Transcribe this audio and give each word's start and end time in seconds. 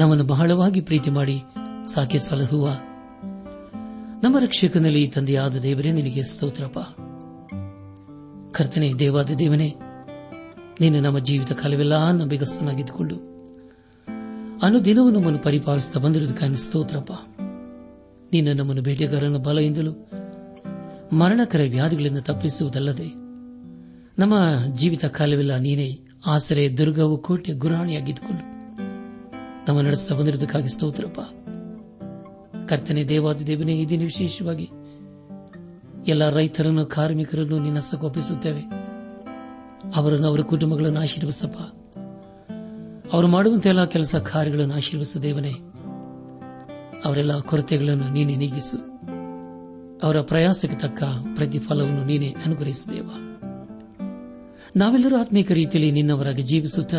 ನಮ್ಮನ್ನು 0.00 0.24
ಬಹಳವಾಗಿ 0.24 0.80
ಪ್ರೀತಿ 0.80 1.10
ಮಾಡಿ 1.10 1.42
ಸಾಕಿ 1.94 2.18
ಸಲಹುವ. 2.18 2.68
ನಮ್ಮ 4.22 4.38
ರಕ್ಷಕನಲ್ಲಿ 4.38 5.08
ತಂದೆಯಾದ 5.08 5.56
ದೇವರೇ 5.56 5.92
ನಿನಗೆ 5.92 6.22
ಸ್ತೋತ್ರಪ್ಪ. 6.22 6.78
ಕರ್ತನೆ, 8.52 8.94
ದೇವಾದ 8.94 9.30
ದೇವನೇ, 9.30 9.74
ನೀನು 10.80 11.00
ನಮ್ಮ 11.00 11.18
ಜೀವಿತ 11.18 11.52
ಕಾಲವೆಲ್ಲ 11.52 12.10
ನಂಬಿಗಸ್ತನಾಗಿದ್ದುಕೊಂಡು 12.10 13.14
ಅನುದಿನವೂ 14.62 15.10
ನಮ್ಮನ್ನು 15.10 15.38
ಪರಿಪಾಲಿಸುತ್ತಾ 15.38 16.00
ಬಂದಿರುವುದಕ್ಕಾಗಿ 16.00 16.56
ಸ್ತೋತ್ರಪ್ಪ. 16.56 17.12
ನೀನು 18.32 18.52
ನಮ್ಮನ್ನು 18.52 18.82
ಬೇಟೆಗಾರನ 18.82 19.36
ಬಲದಿಂದಲೂ 19.36 20.10
ಮರಣಕರ 21.12 21.60
ವ್ಯಾಧಿಗಳಿಂದ 21.70 22.18
ತಪ್ಪಿಸುವುದಲ್ಲದೆ 22.18 23.08
ನಮ್ಮ 24.18 24.34
ಜೀವಿತ 24.74 25.04
ಕಾಲವೆಲ್ಲ 25.04 25.56
ನೀನೇ, 25.56 26.00
ಆಸರೆ, 26.26 26.76
ದುರ್ಗವು 26.78 27.18
ಕೋಟೆ 27.18 27.52
ಗುರಾಣಿಯಾಗಿದ್ದುಕೊಂಡು 27.52 28.49
ನಮ್ಮ 29.68 29.80
ನಡೆಸ್ತಾ 29.80 30.14
ಬಂದಿರುವುದಕ್ಕಾಗಿ 30.14 30.68
ಸ್ತೋತ್ರಪ್ಪ. 30.68 31.20
ಕರ್ತನೆ 32.68 33.04
ದೇವಾದಿ 33.04 33.46
ದೇವನೇ 33.46 33.72
ಈ 33.72 33.86
ದಿನ 33.86 34.00
ವಿಶೇಷವಾಗಿ 34.00 34.70
ಎಲ್ಲ 36.06 36.30
ರೈತರನ್ನು, 36.30 36.86
ಕಾರ್ಮಿಕರನ್ನು 36.86 37.58
ನಿನ್ನ 37.58 37.78
ಕೋಪಿಸುತ್ತೇವೆ 37.78 38.62
ಅವರನ್ನು 39.96 40.26
ಅವರ 40.26 40.40
ಕುಟುಂಬಗಳನ್ನು 40.40 41.00
ಆಶೀರ್ವಸಪ್ಪ 41.00 41.58
ಅವರು 43.12 43.28
ಮಾಡುವಂತೆಲ್ಲ 43.28 43.84
ಕೆಲಸ 43.84 44.14
ಕಾರ್ಯಗಳನ್ನು 44.14 44.74
ಆಶೀರ್ವಸ 44.74 45.16
ದೇವನೇ. 45.16 45.52
ಅವರೆಲ್ಲ 47.04 47.40
ಕೊರತೆಗಳನ್ನು 47.40 48.08
ನೀನೆ 48.08 48.36
ನೀಗಿಸು. 48.36 48.76
ಅವರ 50.02 50.20
ಪ್ರಯಾಸಕ್ಕೆ 50.20 50.76
ತಕ್ಕ 50.76 51.02
ಪ್ರತಿಫಲವನ್ನು 51.34 52.04
ನೀನೆ 52.04 52.34
ಅನುಗ್ರಹಿಸುದೇವ 52.44 53.10
ನಾವೆಲ್ಲರೂ 54.76 55.16
ಆತ್ಮೀಕ 55.16 55.52
ರೀತಿಯಲ್ಲಿ 55.52 55.90
ನಿನ್ನವರಾಗಿ 55.92 56.42
ಜೀವಿಸುತ್ತಾ 56.42 56.96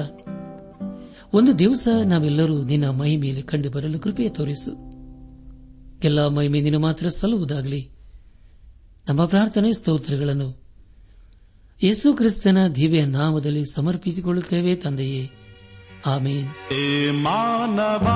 ಒಂದು 1.34 1.60
ದಿವಸ 1.60 1.88
ನಾವೆಲ್ಲರೂ 2.06 2.64
ನಿನ್ನ 2.64 2.90
ಮೈ 2.90 3.18
ಮೇಲೆ 3.18 3.42
ಕಂಡು 3.42 3.70
ಬರಲು 3.70 4.00
ಕೃಪೆ 4.00 4.30
ತೋರಿಸು. 4.30 4.72
ಎಲ್ಲ 6.04 6.28
ಮಹಿಮೆ 6.28 6.62
ನಿನ್ನ 6.62 6.78
ಮಾತ್ರ 6.78 7.10
ಸಲ್ಲುವುದಾಗಲಿ. 7.10 7.90
ನಮ್ಮ 9.10 9.26
ಪ್ರಾರ್ಥನೆ 9.26 9.74
ಸ್ತೋತ್ರಗಳನ್ನು 9.74 10.62
ಯೇಸು 11.84 12.14
ಕ್ರಿಸ್ತನ 12.14 12.68
ದಿವ್ಯ 12.68 13.06
ನಾಮದಲ್ಲಿ 13.06 13.74
ಸಮರ್ಪಿಸಿಕೊಳ್ಳುತ್ತೇವೆ 13.74 14.76
ತಂದೆಯೇ. 14.76 15.32
ಆಮೇನ್. 16.06 16.48
ಮಾನವ 17.12 18.08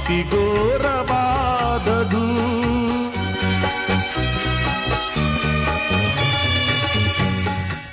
ಅತಿ 0.00 0.18
ಘೋರವಾದದು 0.30 2.24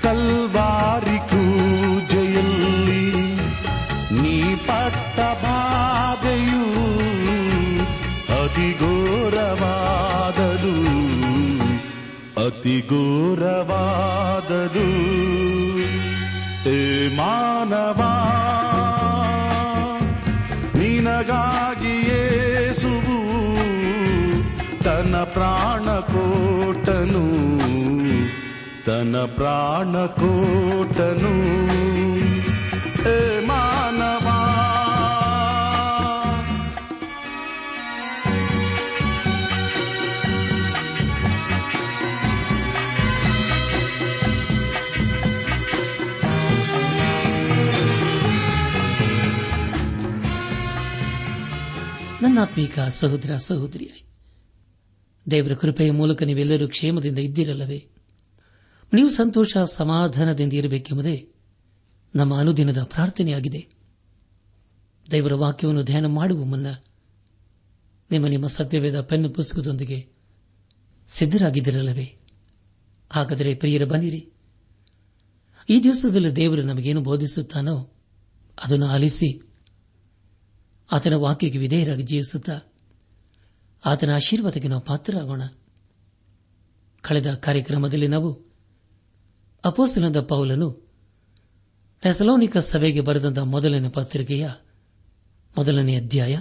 ಕಲ್ವಾರಿ 0.04 1.18
ಕ್ರೂಜೆಯಲ್ಲಿ 1.30 3.04
ನೀ 4.18 4.36
ಪಟ್ಟ 4.68 5.18
ಬಾಧೆಯು 5.44 6.64
ಅತಿ 8.38 8.70
ಘೋರವಾದದು 8.82 10.76
ಅತಿ 12.46 12.78
ಘೋರವಾದದು 12.92 14.88
ಏ 16.72 16.78
ಮಾನವ 17.16 18.02
ನಿನಗಾಗಿಯೇ 20.80 21.77
ತನ 24.89 25.17
ಪ್ರಾಣಕೋಟನು 25.33 27.23
ತನ 28.87 29.25
ಪ್ರಾಣಕೋಟನು 29.37 31.33
ಏ 33.11 33.17
ಮಾನವಾ. 33.41 34.39
ನನ್ನ 52.23 52.39
ಆತ್ಮೀಕ 52.43 52.79
ಸಹೋದರ 52.99 53.37
ಸಹೋದರಿಯರೇ 53.41 54.01
ದೇವರ 55.31 55.55
ಕೃಪೆಯ 55.55 55.91
ಮೂಲಕ 55.91 56.23
ನೀವೆಲ್ಲರೂ 56.23 56.69
ಕ್ಷೇಮದಿಂದ 56.69 57.19
ಇದ್ದಿರಲ್ಲವೇ? 57.19 57.89
ನೀವು 58.95 59.09
ಸಂತೋಷ 59.09 59.57
ಸಮಾಧಾನದಿಂದ 59.57 60.53
ಇರಬೇಕೆಂಬುದೇ 60.53 61.29
ನಮ್ಮ 62.15 62.39
ಅನುದಿನದ 62.39 62.83
ಪ್ರಾರ್ಥನೆಯಾಗಿದೆ. 62.83 63.67
ದೇವರ 65.11 65.35
ವಾಕ್ಯವನ್ನು 65.35 65.85
ಧ್ಯಾನ 65.85 66.07
ಮಾಡುವ 66.07 66.45
ಮುನ್ನ 66.45 66.67
ನಿಮ್ಮ 68.11 68.27
ನಿಮ್ಮ 68.27 68.47
ಸತ್ಯವೇದ 68.47 69.01
ಪೆನ್ನು 69.01 69.31
ಪುಸ್ತಕದೊಂದಿಗೆ 69.31 70.09
ಸಿದ್ದರಾಗಿದ್ದಿರಲ್ಲವೇ 71.09 72.17
ಹಾಗಾದರೆ 73.11 73.55
ಪ್ರಿಯರ 73.55 73.85
ಬನ್ನಿರಿ. 73.85 74.33
ಈ 75.69 75.83
ದಿವಸದಲ್ಲಿ 75.83 76.37
ದೇವರು 76.37 76.63
ನಮಗೇನು 76.63 77.01
ಬೋಧಿಸುತ್ತಾನೋ 77.01 77.93
ಅದನ್ನು 78.65 78.87
ಆಲಿಸಿ 78.87 79.51
ಆತನ 80.93 81.15
ವಾಕ್ಯಕ್ಕೆ 81.15 81.59
ವಿಧೇಯರಾಗಿ 81.59 82.03
ಜೀವಿಸುತ್ತಾ 82.03 82.61
ಆತನ 83.85 84.15
ಆಶೀರ್ವಾದಕ್ಕೆ 84.15 84.69
ನಾವು 84.69 84.83
ಪಾತ್ರರಾಗೋಣ. 84.83 85.43
ಕಳೆದ 87.01 87.27
ಕಾರ್ಯಕ್ರಮದಲ್ಲಿ 87.27 88.09
ನಾವು 88.09 88.49
ಅಪೋಸಲದ 89.65 90.21
ಪೌಲನು 90.21 90.89
ಥೆಸಲೋನಿಕ 92.03 92.57
ಸಭೆಗೆ 92.57 93.01
ಬರೆದಂತಹ 93.01 93.43
ಮೊದಲನೇ 93.43 93.89
ಪತ್ರಿಕೆಯ 93.89 94.49
ಮೊದಲನೇ 95.59 95.97
ಅಧ್ಯಾಯ 95.97 96.41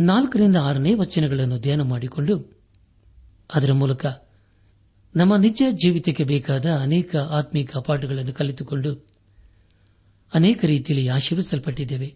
ನಾಲ್ಕರಿಂದ 0.00 0.56
ಆರನೇ 0.56 0.94
ವಚನಗಳನ್ನು 0.94 1.58
ಧ್ಯಾನ 1.58 1.82
ಮಾಡಿಕೊಂಡು 1.82 2.58
ಅದರ 3.54 3.72
ಮೂಲಕ 3.72 4.06
ನಮ್ಮ 5.16 5.36
ನಿಜ 5.36 5.62
ಜೀವಿತಕ್ಕೆ 5.70 6.24
ಬೇಕಾದ 6.24 6.72
ಅನೇಕ 6.72 7.16
ಆತ್ಮೀಕ 7.16 7.76
ಪಾಠಗಳನ್ನು 7.76 8.32
ಕಲಿತುಕೊಂಡು 8.32 9.06
ಅನೇಕ 10.34 10.64
ರೀತಿಯಲ್ಲಿ 10.64 11.08
ಆಶೀರ್ವಿಸಲ್ಪಟ್ಟಿದ್ದೇವೆ. 11.08 12.14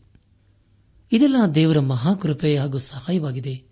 ಇದೆಲ್ಲ 1.13 1.37
ದೇವರ 1.55 1.81
ಮಹಾಕೃಪೆ 1.81 2.59
ಹಾಗೂ 2.59 2.79
ಸಹಾಯವಾಗಿದೆ. 2.79 3.68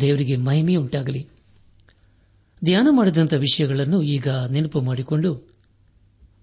ದೇವರಿಗೆ 0.00 0.36
ಮಹಿಮೆಯುಂಟಾಗಲಿ 0.36 1.28
ಧ್ಯಾನ 2.64 2.88
ಮಾಡಿದಂಥ 2.90 3.34
ವಿಷಯಗಳನ್ನು 3.34 4.02
ಈಗ 4.02 4.28
ನೆನಪು 4.28 4.80
ಮಾಡಿಕೊಂಡು 4.80 5.48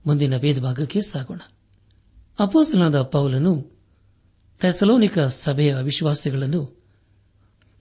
ಮುಂದಿನ 0.08 0.38
ವೇದಭಾಗಕ್ಕೆ 0.38 1.02
ಸಾಗೋಣ. 1.02 1.40
ಅಪೋಸಲಾದ 2.40 3.02
ಪೌಲನು 3.02 3.72
ಥೆಸಲೋನಿಕ 4.62 5.20
ಸಭೆಯ 5.20 5.76
ವಿಶ್ವಾಸಿಗಳನ್ನು 5.76 6.78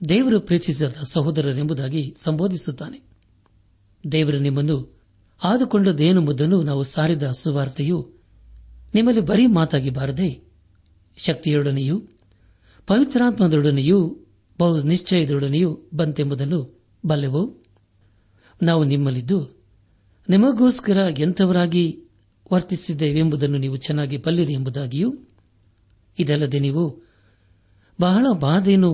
ದೇವರು 0.09 0.39
ಪ್ರೀತಿಸಿದ 0.39 0.87
ಸಹೋದರರೆಂಬುದಾಗಿ 1.03 2.15
ಸಂಬೋಧಿಸುತ್ತಾನೆ. 2.17 3.01
ದೇವರು 4.11 4.39
ನಿಮ್ಮನ್ನು 4.39 5.01
ಆದುಕೊಂಡದೇನೆಂಬುದನ್ನು 5.43 6.61
ನಾವು 6.61 6.83
ಸಾರಿದ 6.83 7.23
ಸುವಾರ್ತೆಯು 7.31 8.11
ನಿಮ್ಮಲ್ಲಿ 8.95 9.21
ಬರೀ 9.21 9.47
ಮಾತಾಗಿ 9.47 9.89
ಬಾರದೆ 9.89 10.51
ಶಕ್ತಿಯೊಡನೆಯೂ 11.17 12.01
ಪವಿತ್ರಾತ್ಮದೊಡನೆಯೂ 12.87 14.20
ಬಹು 14.61 14.81
ನಿಶ್ಚಯದೊಡನೆಯೂ 14.81 15.69
ಬಂತೆಂಬುದನ್ನು 15.93 16.59
ಬಲ್ಲೆವು. 17.05 17.43
ನಾವು 18.61 18.81
ನಿಮ್ಮಲ್ಲಿದ್ದು 18.83 19.39
ನಿಮಗೋಸ್ಕರ 20.29 20.97
ಎಂಥವರಾಗಿ 21.17 21.85
ವರ್ತಿಸಿದ್ದೇವೆಂಬುದನ್ನು 22.53 23.57
ನೀವು 23.57 23.77
ಚೆನ್ನಾಗಿ 23.77 24.17
ಬಲ್ಲಿರಿ 24.17 24.53
ಎಂಬುದಾಗಿಯೂ, 24.53 25.09
ಇದಲ್ಲದೆ 26.19 26.59
ನೀವು 26.59 26.83
ಬಹಳ 27.99 28.25
ಬಾಧೆಯನ್ನು 28.39 28.91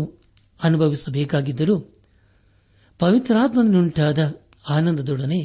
ಅನುಭವಿಸಬೇಕಾಗಿದ್ದರೂ 0.64 1.75
ಪವಿತ್ರಾತ್ಮನುಂಟಾದ 3.00 4.19
ಆನಂದದೊಡನೆ 4.69 5.42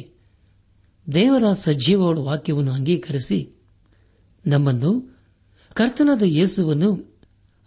ದೇವರ 1.07 1.45
ಸಜೀವಗಳ 1.53 2.17
ವಾಕ್ಯವನ್ನು 2.17 2.71
ಅಂಗೀಕರಿಸಿ 2.71 3.39
ನಮ್ಮನ್ನು 4.47 4.91
ಕರ್ತನಾದ 5.73 6.23
ಯೇಸುವನ್ನು 6.25 6.89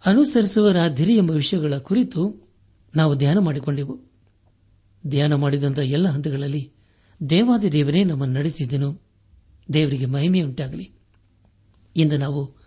ಅನುಸರಿಸುವರಾದಿರಿ 0.05 1.13
ಎಂಬ 1.17 1.31
ವಿಷಯಗಳ 1.31 1.77
ಕುರಿತು 1.77 2.46
ನಾವು 2.95 3.15
ಧ್ಯಾನ 3.15 3.37
ಮಾಡಿಕೊಂಡೆವು. 3.37 4.01
ಧ್ಯಾನ 5.07 5.33
ಮಾಡಿದಂಥ 5.33 5.79
ಎಲ್ಲ 5.79 6.07
ಹಂತಗಳಲ್ಲಿ 6.07 6.71
ದೇವಾದಿ 7.29 7.71
ದೇವರೇ 7.71 8.03
ನಮ್ಮನ್ನು 8.03 8.39
ನಡೆಸಿದ್ದನು 8.39 9.01
ದೇವರಿಗೆ 9.73 10.05
ಮಹಿಮೆಯುಂಟಾಗಲಿ 10.05 10.91
ಇಂದು 11.95 12.17
ನಾವು 12.17 12.57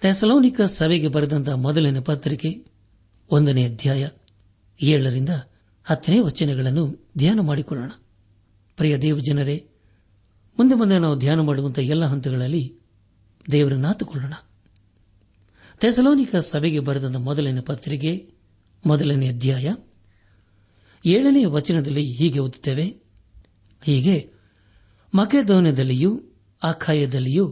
ಥೆಸಲೋನಿಕ 0.00 0.60
ಸಭೆಗೆ 0.60 1.08
ಬರೆದಂತಹ 1.08 1.52
ಮೊದಲಿನ 1.52 2.00
ಪತ್ರಿಕೆ, 2.00 2.66
ಒಂದನೇ 3.30 3.64
ಅಧ್ಯಾಯ, 3.64 4.08
ಏಳರಿಂದ 4.82 5.28
ಹತ್ತನೇ 5.84 6.20
ವಚನಗಳನ್ನು 6.20 7.08
ಧ್ಯಾನ 7.18 7.40
ಮಾಡಿಕೊಳ್ಳೋಣ. 7.40 7.90
ಪ್ರಿಯ 8.76 8.96
ದೇವ 8.96 9.18
ಜನರೇ, 9.18 9.68
ಮುಂದೆ 10.58 10.74
ಮುಂದೆ 10.74 10.98
ನಾವು 10.98 11.18
ಧ್ಯಾನ 11.18 11.40
ಮಾಡುವಂತಹ 11.40 11.82
ಎಲ್ಲ 11.82 12.04
ಹಂತಗಳಲ್ಲಿ 12.04 12.76
ದೇವರನ್ನಾತುಕೊಳ್ಳೋಣ. 13.52 14.32
ಥೆಸಲೋನಿಕ 15.80 16.36
ಸಭೆಗೆ 16.36 16.80
ಬರೆದಂಥ 16.80 17.16
ಮೊದಲಿನ 17.16 17.60
ಪತ್ರಿಕೆ 17.60 18.35
ಮೊದಲನೇ 18.86 19.28
ಅಧ್ಯಾಯ. 19.28 19.74
ಏಳನೇ 21.06 21.44
ವಚನದಲ್ಲಿ 21.44 22.12
ಹೀಗೆ 22.12 22.38
ಓದುತ್ತೇವೆ. 22.38 22.84
ಹೀಗೆ 23.84 24.32
ಮಕೆದೋನದಲ್ಲಿಯೂ 25.14 26.22
ಅಖಾಯದಲ್ಲಿಯೂ 26.62 27.48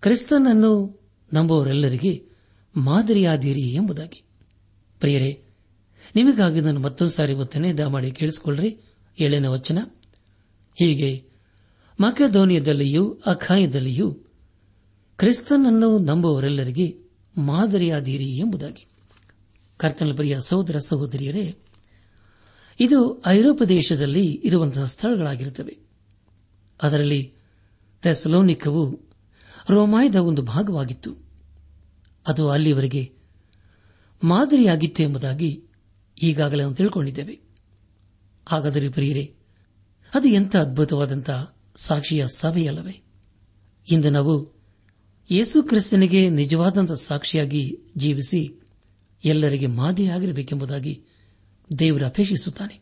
ಕ್ರಿಸ್ತನನ್ನು 0.00 1.00
ನಂಬುವವರೆಲ್ಲರಿಗೆ 1.34 2.28
ಮಾದರಿಯಾದಿರಿ 2.76 3.60
ಎಂಬುದಾಗಿ. 3.60 4.22
ಪ್ರಿಯರೇ, 5.00 5.44
ನಿಮಗಾಗಿ 6.16 6.60
ನಾನು 6.60 6.80
ಮತ್ತೊಂದು 6.80 7.12
ಸಾರಿ 7.12 7.32
ಒತ್ತನೆ 7.32 7.72
ದಯಮಾಡಿ 7.72 8.10
ಕೇಳಿಸಿಕೊಳ್ಳ್ರಿ. 8.10 8.78
ಏಳನೇ 9.20 9.48
ವಚನ. 9.48 9.78
ಹೀಗೆ, 10.74 11.24
ಮಕೆದೋನಿಯದಲ್ಲಿಯೂ 12.00 13.20
ಅಖಾಯದಲ್ಲಿಯೂ 13.26 14.12
ಕ್ರಿಸ್ತನನ್ನು 15.16 15.98
ನಂಬುವವರೆಲ್ಲರಿಗೆ 15.98 16.98
ಮಾದರಿಯಾದೀರಿ 17.38 18.36
ಎಂಬುದಾಗಿ. 18.36 18.86
ಕರ್ತನ 19.80 20.12
ಪ್ರಿಯ 20.12 20.38
ಸಹೋದರ 20.40 20.78
ಸಹೋದರಿಯರೇ, 20.78 21.58
ಇದು 22.80 23.22
ಐರೋಪ್ಯ 23.26 23.64
ದೇಶದಲ್ಲಿ 23.64 24.26
ಇರುವಂತಹ 24.26 24.84
ಸ್ಥಳಗಳಾಗಿರುತ್ತವೆ. 24.84 25.78
ಅದರಲ್ಲಿ 26.82 27.34
ಥೆಸಲೋನಿಕವು 28.02 29.00
ರೋಮಾಯದ 29.70 30.14
ಒಂದು 30.14 30.42
ಭಾಗವಾಗಿತ್ತು. 30.42 31.16
ಅದು 32.26 32.48
ಅಲ್ಲಿವರೆಗೆ 32.48 33.12
ಮಾದರಿಯಾಗಿತ್ತು 34.24 35.02
ಎಂಬುದಾಗಿ 35.02 35.64
ಈಗಾಗಲೇ 36.22 36.62
ನಾವು 36.62 36.74
ತಿಳ್ಕೊಂಡಿದ್ದೇವೆ. 36.74 37.40
ಹಾಗಾದರೆ 38.48 38.88
ಪ್ರಿಯರೇ, 38.88 39.34
ಅದು 40.14 40.28
ಎಂಥ 40.28 40.56
ಅದ್ಭುತವಾದಂತಹ 40.56 41.56
ಸಾಕ್ಷಿಯ 41.76 42.26
ಸಭೆಯಲ್ಲವೇ? 42.36 43.02
ಇಂದು 43.92 44.10
ನಾವು 44.10 44.60
ಯೇಸು 45.30 45.62
ಕ್ರಿಸ್ತನಿಗೆ 45.62 46.30
ನಿಜವಾದಂಥ 46.30 46.92
ಸಾಕ್ಷಿಯಾಗಿ 46.92 47.78
ಜೀವಿಸಿ 47.96 48.59
ಎಲ್ಲರಿಗೆ 49.24 49.66
ಮಾದರಿಯಾಗಿರಬೇಕೆಂಬುದಾಗಿ 49.66 51.02
ದೇವರು 51.78 52.06
ಅಪೇಕ್ಷಿಸುತ್ತಾನೆ. 52.06 52.80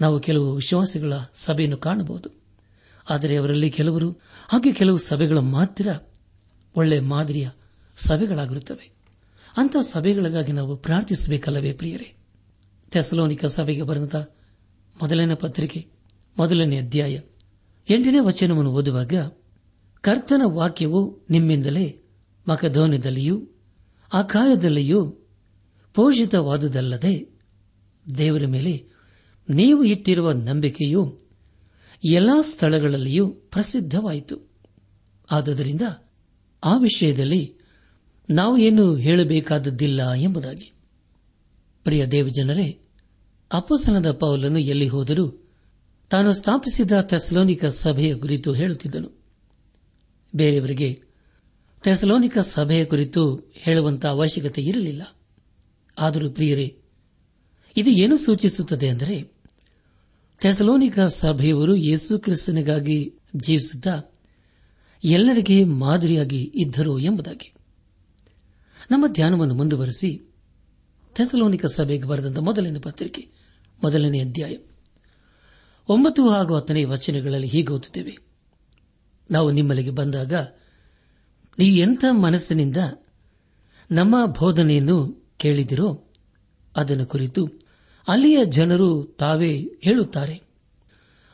ನಾವು 0.00 0.20
ಕೆಲವು 0.20 0.54
ವಿಶ್ವಾಸಿಗಳ 0.54 1.12
ಸಭೆಯನ್ನು 1.34 1.76
ಕಾಣಬಹುದು. 1.76 2.30
ಆದರೆ 3.10 3.36
ಅವರಲ್ಲಿ 3.36 3.70
ಕೆಲವರು, 3.70 4.10
ಹಾಗೆ 4.48 4.72
ಕೆಲವು 4.72 4.98
ಸಭೆಗಳು 4.98 5.42
ಮಾತ್ರ 5.42 5.88
ಒಳ್ಳೆ 6.76 7.00
ಮಾದರಿಯ 7.00 7.48
ಸಭೆಗಳಾಗಿರುತ್ತವೆ. 7.96 8.92
ಅಂತಹ 9.56 9.80
ಸಭೆಗಳಿಗಾಗಿ 9.80 10.52
ನಾವು 10.52 10.76
ಪ್ರಾರ್ಥಿಸಬೇಕಲ್ಲವೇ 10.76 11.72
ಪ್ರಿಯರೇ? 11.72 12.14
ಥೆಸಲೋನಿಕ 12.90 13.44
ಸಭೆಗೆ 13.44 13.82
ಬರೆದ 13.82 14.34
ಮೊದಲನೇ 15.02 15.34
ಪತ್ರಿಕೆ, 15.34 15.86
ಮೊದಲನೇ 16.38 16.78
ಅಧ್ಯಾಯ, 16.78 17.20
ಎಂಟನೇ 17.88 18.18
ವಚನವನ್ನು 18.18 18.72
ಓದುವಾಗ, 18.72 19.14
ಕರ್ತನ 20.00 20.42
ವಾಕ್ಯವು 20.44 21.18
ನಿಮ್ಮಿಂದಲೇ 21.30 22.00
ಮಕಧೋನದಲ್ಲಿಯೂ 22.48 23.48
ಆಕಾಯದಲ್ಲಿಯೂ 24.12 25.16
ಪೋಷಿತವಾದುದಲ್ಲದೆ 25.94 27.30
ದೇವರ 28.18 28.46
ಮೇಲೆ 28.46 28.84
ನೀವು 29.50 29.84
ಇಟ್ಟಿರುವ 29.84 30.32
ನಂಬಿಕೆಯು 30.32 31.20
ಎಲ್ಲಾ 32.04 32.42
ಸ್ಥಳಗಳಲ್ಲಿಯೂ 32.42 33.28
ಪ್ರಸಿದ್ಧವಾಯಿತು. 33.28 34.50
ಆದುದರಿಂದ 35.30 35.82
ಆ 36.64 36.78
ವಿಷಯದಲ್ಲಿ 36.78 37.54
ನಾವು 38.30 38.58
ಏನು 38.58 38.96
ಹೇಳಬೇಕಾದದ್ದಿಲ್ಲ 38.96 40.12
ಎಂಬುದಾಗಿ. 40.12 40.72
ಪ್ರಿಯ 41.84 42.06
ದೇವಜನರೇ 42.06 42.78
ಅಪಸನದ 43.52 44.12
ಪೌಲನ್ನು 44.12 44.58
ಎಲ್ಲಿ 44.58 44.88
ಹೋದರೂ 44.88 45.48
ತಾನು 46.10 46.32
ಸ್ಥಾಪಿಸಿದ 46.32 46.90
ಥೆಸಲೋನಿಕ 47.00 47.64
ಸಭೆಯ 47.64 48.14
ಕುರಿತು 48.14 48.52
ಹೇಳುತ್ತಿದ್ದನು. 48.52 49.22
ಬೇರೆಯವರಿಗೆ 50.36 51.02
ಥೆಸಲೋನಿಕ 51.82 52.38
ಸಭೆಯ 52.38 52.84
ಕುರಿತು 52.84 53.52
ಹೇಳುವಂತಹ 53.52 54.08
ಅವಶ್ಯಕತೆ 54.08 54.62
ಇರಲಿಲ್ಲ. 54.62 55.02
ಆದರೂ 56.00 56.30
ಪ್ರಿಯರೇ, 56.30 56.78
ಇದು 57.76 57.90
ಏನು 57.90 58.16
ಸೂಚಿಸುತ್ತದೆ 58.16 58.88
ಅಂದರೆ, 58.88 59.32
ಥೆಸಲೋನಿಕ 60.40 61.00
ಸಭೆಯವರು 61.00 61.76
ಯೇಸು 61.76 62.18
ಕ್ರಿಸ್ತನಿಗಾಗಿ 62.18 63.18
ಜೀವಿಸುತ್ತಾ 63.36 64.02
ಎಲ್ಲರಿಗೆ 65.04 65.64
ಮಾದರಿಯಾಗಿ 65.64 66.52
ಇದ್ದರು 66.54 66.98
ಎಂಬುದಾಗಿ. 66.98 67.52
ನಮ್ಮ 68.90 69.06
ಧ್ಯಾನವನ್ನು 69.06 69.54
ಮುಂದುವರೆಸಿ, 69.54 70.34
ಥೆಸಲೋನಿಕ 71.14 71.66
ಸಭೆಗೆ 71.66 72.04
ಬರೆದಂತ 72.04 72.38
ಮೊದಲನೇ 72.38 72.78
ಪತ್ರಿಕೆ, 72.78 73.28
ಮೊದಲನೇ 73.84 74.20
ಅಧ್ಯಾಯ, 74.20 74.56
ಒಂಬತ್ತು 75.88 76.30
ಹಾಗೂ 76.30 76.56
ಹತ್ತನೇ 76.56 76.84
ವಚನಗಳಲ್ಲಿ 76.84 77.46
ಹೀಗೆ 77.46 77.72
ಓದುತ್ತೇವೆ. 77.72 78.16
ನಾವು 79.30 79.50
ನಿಮ್ಮಲ್ಲಿಗೆ 79.50 79.90
ಬಂದಾಗ 79.90 80.34
ನೀವು 81.58 81.76
ಎಂಥ 81.76 82.04
ಮನಸ್ಸಿನಿಂದ 82.10 82.76
ನಮ್ಮ 83.90 84.26
ಬೋಧನೆಯನ್ನು 84.26 85.19
ಕೇಳಿದಿರೋ 85.40 85.88
ಅದನ್ನು 86.76 87.06
ಕುರಿತು 87.06 87.42
ಅಲ್ಲಿಯ 88.08 88.44
ಜನರು 88.44 89.16
ತಾವೇ 89.18 89.52
ಹೇಳುತ್ತಾರೆ. 89.80 90.36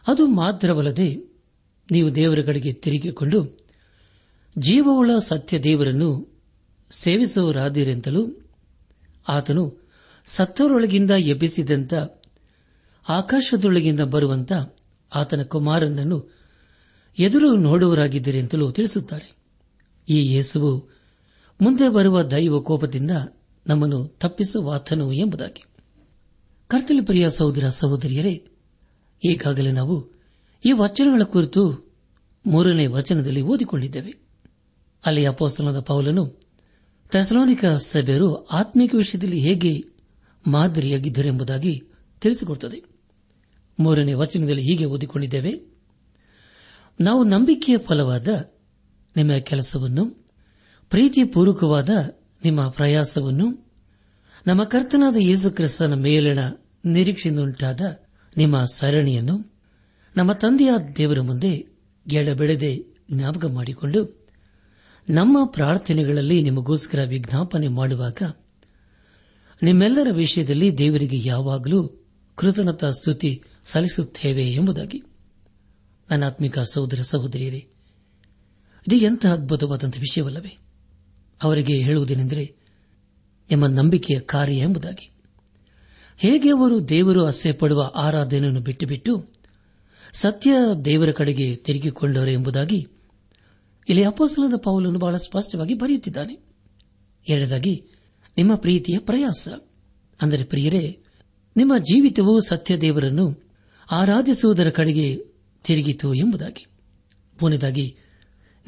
ಅದು 0.06 0.26
ಮಾತ್ರವಲ್ಲದೆ 0.26 1.08
ನೀವು 1.90 2.14
ದೇವರ 2.14 2.38
ತಿರುಗಿಕೊಂಡು 2.72 3.58
ಜೀವವುಳ್ಳ 4.58 5.18
ಸತ್ಯ 5.18 5.58
ದೇವರನ್ನು 5.58 6.10
ಸೇವಿಸುವರಾದಿರೆಂತಲೂ 6.90 8.22
ಆತನು 9.28 9.64
ಸತ್ತವರೊಳಗಿಂದ 10.26 11.10
ಎಬ್ಬಿಸಿದಂತ 11.10 11.94
ಆಕಾಶದೊಳಗಿಂದ 13.08 14.00
ಬರುವಂತ 14.00 14.52
ಆತನ 15.14 15.42
ಕುಮಾರನನ್ನು 15.42 16.18
ಎದುರು 17.18 17.56
ನೋಡುವರಾಗಿದ್ದರೆಂತಲೂ 17.56 18.70
ತಿಳಿಸುತ್ತಾರೆ. 18.70 19.36
ಈ 20.08 20.34
ಯೇಸುವು 20.34 20.72
ಮುಂದೆ 21.60 21.88
ಬರುವ 21.88 22.22
ದೈವ 22.22 22.60
ಕೋಪದಿಂದ 22.60 23.10
ನಮ್ಮನ್ನು 23.66 24.06
ತಪ್ಪಿಸುವಾತನು 24.06 25.12
ಎಂಬುದಾಗಿ. 25.12 25.64
ಕರ್ತಲಿ 26.68 27.00
ಪ್ರಿಯ 27.00 27.30
ಸಹೋದರ 27.30 27.68
ಸಹೋದರಿಯರೇ, 27.68 28.48
ಈಗಾಗಲೇ 29.24 29.72
ನಾವು 29.72 30.12
ಈ 30.64 30.72
ವಚನಗಳ 30.72 31.22
ಕುರಿತು 31.22 31.92
ಮೂರನೇ 32.46 32.86
ವಚನದಲ್ಲಿ 32.86 33.40
ಓದಿಕೊಂಡಿದ್ದೇವೆ. 33.40 34.14
ಅಲ್ಲಿ 35.06 35.26
ಅಪೋಸ್ತನದ 35.26 35.80
ಪೌಲನು 35.80 36.40
ಥೆಸಲೋನಿಕ 37.08 37.64
ಸಭೆಯರು 37.64 38.46
ಆತ್ಮಿಕ 38.46 38.94
ವಿಷಯದಲ್ಲಿ 38.94 39.40
ಹೇಗೆ 39.40 39.84
ಮಾದರಿಯಾಗಿದ್ದರೆಂಬುದಾಗಿ 40.46 41.82
ತಿಳಿಸಿಕೊಡುತ್ತದೆ. 42.20 42.82
ಮೂರನೇ 43.80 44.12
ವಚನದಲ್ಲಿ 44.12 44.62
ಹೀಗೆ 44.62 44.84
ಓದಿಕೊಂಡಿದ್ದೇವೆ. 44.84 45.76
ನಾವು 47.00 47.24
ನಂಬಿಕೆಯ 47.24 47.78
ಫಲವಾದ 47.78 48.28
ನಿಮ್ಮ 49.16 49.32
ಕೆಲಸವನ್ನು 49.32 50.26
ಪ್ರೀತಿಪೂರ್ವಕವಾದ 50.90 51.90
ನಿಮ್ಮ 52.44 52.68
ಪ್ರಯಾಸವನ್ನು 52.68 53.66
ನಮ್ಮ 54.46 54.64
ಕರ್ತನಾದ 54.64 55.16
ಯೇಸು 55.16 55.50
ಕ್ರಿಸ್ತನ 55.50 55.94
ಮೇಲಿನ 55.94 56.38
ನಿರೀಕ್ಷೆಯಿಂದುಂಟಾದ 56.84 57.80
ನಿಮ್ಮ 58.36 58.64
ಸರಣಿಯನ್ನು 58.64 59.52
ನಮ್ಮ 60.16 60.32
ತಂದೆಯಾದ 60.32 60.86
ದೇವರ 60.96 61.20
ಮುಂದೆ 61.20 61.66
ಎಡಬೆಳೆದೆ 62.12 62.84
ಜ್ಞಾಪಕ 63.10 63.44
ಮಾಡಿಕೊಂಡು 63.44 64.26
ನಮ್ಮ 65.10 65.44
ಪ್ರಾರ್ಥನೆಗಳಲ್ಲಿ 65.44 66.42
ನಿಮಗೋಸ್ಕರ 66.42 67.04
ವಿಜ್ಞಾಪನೆ 67.04 67.68
ಮಾಡುವಾಗ 67.68 68.22
ನಿಮ್ಮೆಲ್ಲರ 69.62 70.08
ವಿಷಯದಲ್ಲಿ 70.10 70.78
ದೇವರಿಗೆ 70.78 71.28
ಯಾವಾಗಲೂ 71.28 72.06
ಕೃತಜ್ಞತಾ 72.34 72.90
ಸ್ತುತಿ 72.90 73.42
ಸಲ್ಲಿಸುತ್ತೇವೆ 73.64 74.44
ಎಂಬುದಾಗಿ. 74.44 75.02
ಅನಾತ್ಮಿಕ 76.10 76.58
ಸಹೋದರ 76.58 77.00
ಸಹೋದರಿಯರೇ, 77.02 77.68
ಇದು 78.88 78.96
ಎಂಥ 78.96 79.26
ಅದ್ಭುತವಾದಂಥ 79.26 79.98
ವಿಷಯವಲ್ಲವೇ? 79.98 80.65
ಅವರಿಗೆ 81.42 81.74
ಹೇಳುವುದೇನೆಂದರೆ, 81.78 82.56
ನಿಮ್ಮ 83.50 83.66
ನಂಬಿಕೆಯ 83.66 84.20
ಕಾರ್ಯ 84.20 84.56
ಎಂಬುದಾಗಿ. 84.56 85.10
ಹೇಗೆ 86.18 86.50
ಅವರು 86.50 86.88
ದೇವರು 86.88 87.26
ಅಸೆ 87.26 87.52
ಪಡುವ 87.52 87.92
ಆರಾಧನೆಯನ್ನು 87.94 88.60
ಬಿಟ್ಟು 88.60 88.86
ಬಿಟ್ಟು 88.86 89.28
ಸತ್ಯ 90.12 90.52
ದೇವರ 90.84 91.10
ಕಡೆಗೆ 91.10 91.56
ತಿರುಗಿಕೊಂಡರು 91.56 92.30
ಎಂಬುದಾಗಿ 92.30 92.86
ಇಲ್ಲಿ 93.88 94.04
ಅಪೋಸಲದ 94.04 94.54
ಪೌಲನ್ನು 94.56 94.98
ಬಹಳ 94.98 95.16
ಸ್ಪಷ್ಟವಾಗಿ 95.16 95.74
ಬರೆಯುತ್ತಿದ್ದಾನೆ. 95.74 96.38
ಎರಡದಾಗಿ 97.28 97.86
ನಿಮ್ಮ 98.36 98.54
ಪ್ರೀತಿಯ 98.54 98.98
ಪ್ರಯಾಸ. 98.98 99.48
ಅಂದರೆ 100.22 100.44
ಪ್ರಿಯರೇ, 100.44 100.98
ನಿಮ್ಮ 101.56 101.78
ಜೀವಿತವು 101.78 102.40
ಸತ್ಯ 102.40 102.76
ದೇವರನ್ನು 102.76 103.42
ಆರಾಧಿಸುವುದರ 103.90 104.70
ಕಡೆಗೆ 104.70 105.18
ತಿರುಗಿತು 105.64 106.14
ಎಂಬುದಾಗಿ. 106.14 106.66
ಮೂರನೇದಾಗಿ, 107.42 107.96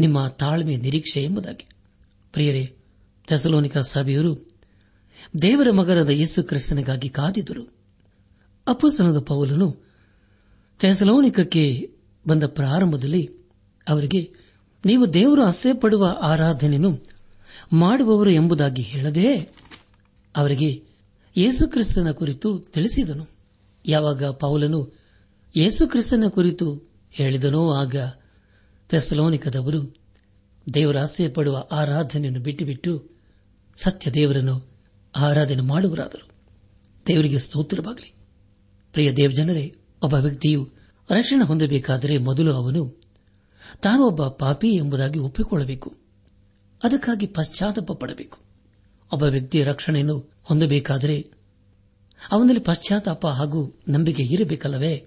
ನಿಮ್ಮ 0.00 0.28
ತಾಳ್ಮೆ 0.28 0.76
ನಿರೀಕ್ಷೆ 0.76 1.22
ಎಂಬುದಾಗಿ. 1.22 1.68
ಪ್ರಿಯರೇ, 2.32 2.76
ಥೆಸಲೋನಿಕ 3.28 3.78
ಸಭೆಯವರು 3.78 4.48
ದೇವರ 5.42 5.70
ಮಗನಾದ 5.70 6.08
ಯೇಸು 6.08 6.42
ಕ್ರಿಸ್ತನಿಗಾಗಿ 6.42 7.08
ಕಾದಿದ್ದರು. 7.08 7.74
ಅಪ್ಪಸನದ 8.66 9.18
ಪೌಲನು 9.18 9.76
ತೆಸಲೋನಿಕಕ್ಕೆ 10.78 11.94
ಬಂದ 12.28 12.44
ಪ್ರಾರಂಭದಲ್ಲಿ 12.44 13.30
ಅವರಿಗೆ, 13.88 14.32
ನೀವು 14.84 15.14
ದೇವರು 15.14 15.44
ಅಸೆ 15.44 15.72
ಪಡುವ 15.72 16.18
ಆರಾಧನೆಯನ್ನು 16.22 17.06
ಮಾಡುವವರು 17.72 18.30
ಎಂಬುದಾಗಿ 18.30 18.82
ಹೇಳದೇ 18.82 19.36
ಅವರಿಗೆ 20.36 20.84
ಯೇಸುಕ್ರಿಸ್ತನ 21.36 22.10
ಕುರಿತು 22.10 22.58
ತಿಳಿಸಿದನು. 22.58 23.28
ಯಾವಾಗ 23.86 24.24
ಪೌಲನು 24.24 24.92
ಯೇಸುಕ್ರಿಸ್ತನ 25.56 26.24
ಕುರಿತು 26.28 26.88
ಹೇಳಿದನೋ 27.10 27.72
ಆಗ 27.72 27.96
ತೆಸಲೋನಿಕದವರು 28.88 29.97
ದೇವರ 30.74 30.98
ಆಸೆ 30.98 31.28
ಪಡುವ 31.28 31.66
ಆರಾಧನೆಯನ್ನು 31.72 32.40
ಬಿಟ್ಟುಬಿಟ್ಟು 32.40 33.10
ಸತ್ಯ 33.76 34.10
ದೇವರನ್ನು 34.10 34.68
ಆರಾಧನೆ 35.16 35.62
ಮಾಡುವರಾದರು. 35.62 36.28
ದೇವರಿಗೆ 37.06 37.38
ಸ್ತೋತ್ರವಾಗಲಿ. 37.38 38.14
ಪ್ರಿಯ 38.92 39.12
ದೇವಜನರೇ, 39.12 39.74
ಒಬ್ಬ 40.02 40.14
ವ್ಯಕ್ತಿಯು 40.14 40.70
ರಕ್ಷಣೆ 41.10 41.46
ಹೊಂದಬೇಕಾದರೆ 41.46 42.18
ಮೊದಲು 42.18 42.54
ಅವನು 42.54 43.00
ತಾನು 43.82 44.06
ಒಬ್ಬ 44.06 44.28
ಪಾಪಿ 44.28 44.68
ಎಂಬುದಾಗಿ 44.68 45.18
ಒಪ್ಪಿಕೊಳ್ಳಬೇಕು. 45.18 45.96
ಅದಕ್ಕಾಗಿ 46.84 47.26
ಪಶ್ಚಾತ್ತಾಪ 47.26 47.92
ಪಡಬೇಕು 47.92 48.38
ಒಬ್ಬ 49.12 49.22
ವ್ಯಕ್ತಿ 49.22 49.62
ರಕ್ಷಣೆಯನ್ನು 49.62 50.32
ಹೊಂದಬೇಕಾದರೆ 50.44 51.30
ಅವನಲ್ಲಿ 52.32 52.60
ಪಶ್ಚಾತ್ತಾಪ 52.60 53.26
ಹಾಗೂ 53.26 53.80
ನಂಬಿಕೆ 53.88 54.22
ಇರಬೇಕಲ್ಲವೇ? 54.22 55.06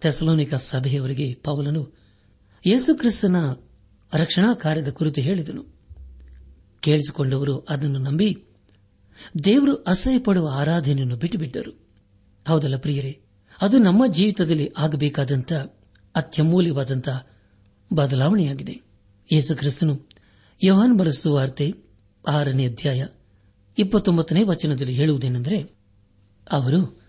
ಥೆಸಲೋನಿಕ 0.00 0.54
ಸಭೆಯವರಿಗೆ 0.54 1.34
ಪವಲನು 1.34 1.92
ಯೇಸುಕ್ರಿಸ್ತನ 2.66 3.36
ರಕ್ಷಣಾ 4.14 4.54
ಕಾರ್ಯದ 4.54 4.88
ಕುರಿತು 4.88 5.20
ಹೇಳಿದನು. 5.20 5.74
ಕೇಳಿಸಿಕೊಂಡವರು 6.80 7.58
ಅದನ್ನು 7.58 7.98
ನಂಬಿ 7.98 8.44
ದೇವರು 9.44 9.74
ಅಸಹ್ಯ 9.74 10.18
ಪಡುವ 10.18 10.48
ಆರಾಧನೆಯನ್ನು 10.52 11.16
ಬಿಟ್ಟುಬಿಟ್ಟರು. 11.16 11.70
ಹೌದಲ್ಲ 12.48 12.76
ಪ್ರಿಯರೇ, 12.76 13.20
ಅದು 13.62 13.78
ನಮ್ಮ 13.78 14.06
ಜೀವಿತದಲ್ಲಿ 14.06 14.70
ಆಗಬೇಕಾದಂಥ 14.78 15.52
ಅತ್ಯಮೂಲ್ಯವಾದಂಥ 16.14 17.08
ಬದಲಾವಣೆಯಾಗಿದೆ. 17.94 18.80
ಯೇಸುಕ್ರಿಸ್ತನು 19.32 20.08
ಯೋಹಾನ್ 20.64 20.98
ಬರೆಸುವಾರ್ತೆ 20.98 21.74
ಆರನೇ 22.28 22.66
ಅಧ್ಯಾಯ 22.66 23.06
ಇಪ್ಪತ್ತೊಂಬತ್ತನೇ 23.78 24.42
ವಚನದಲ್ಲಿ 24.42 24.94
ಹೇಳುವುದೇನೆಂದರೆ, 24.94 25.70
ಅವರು 26.52 27.02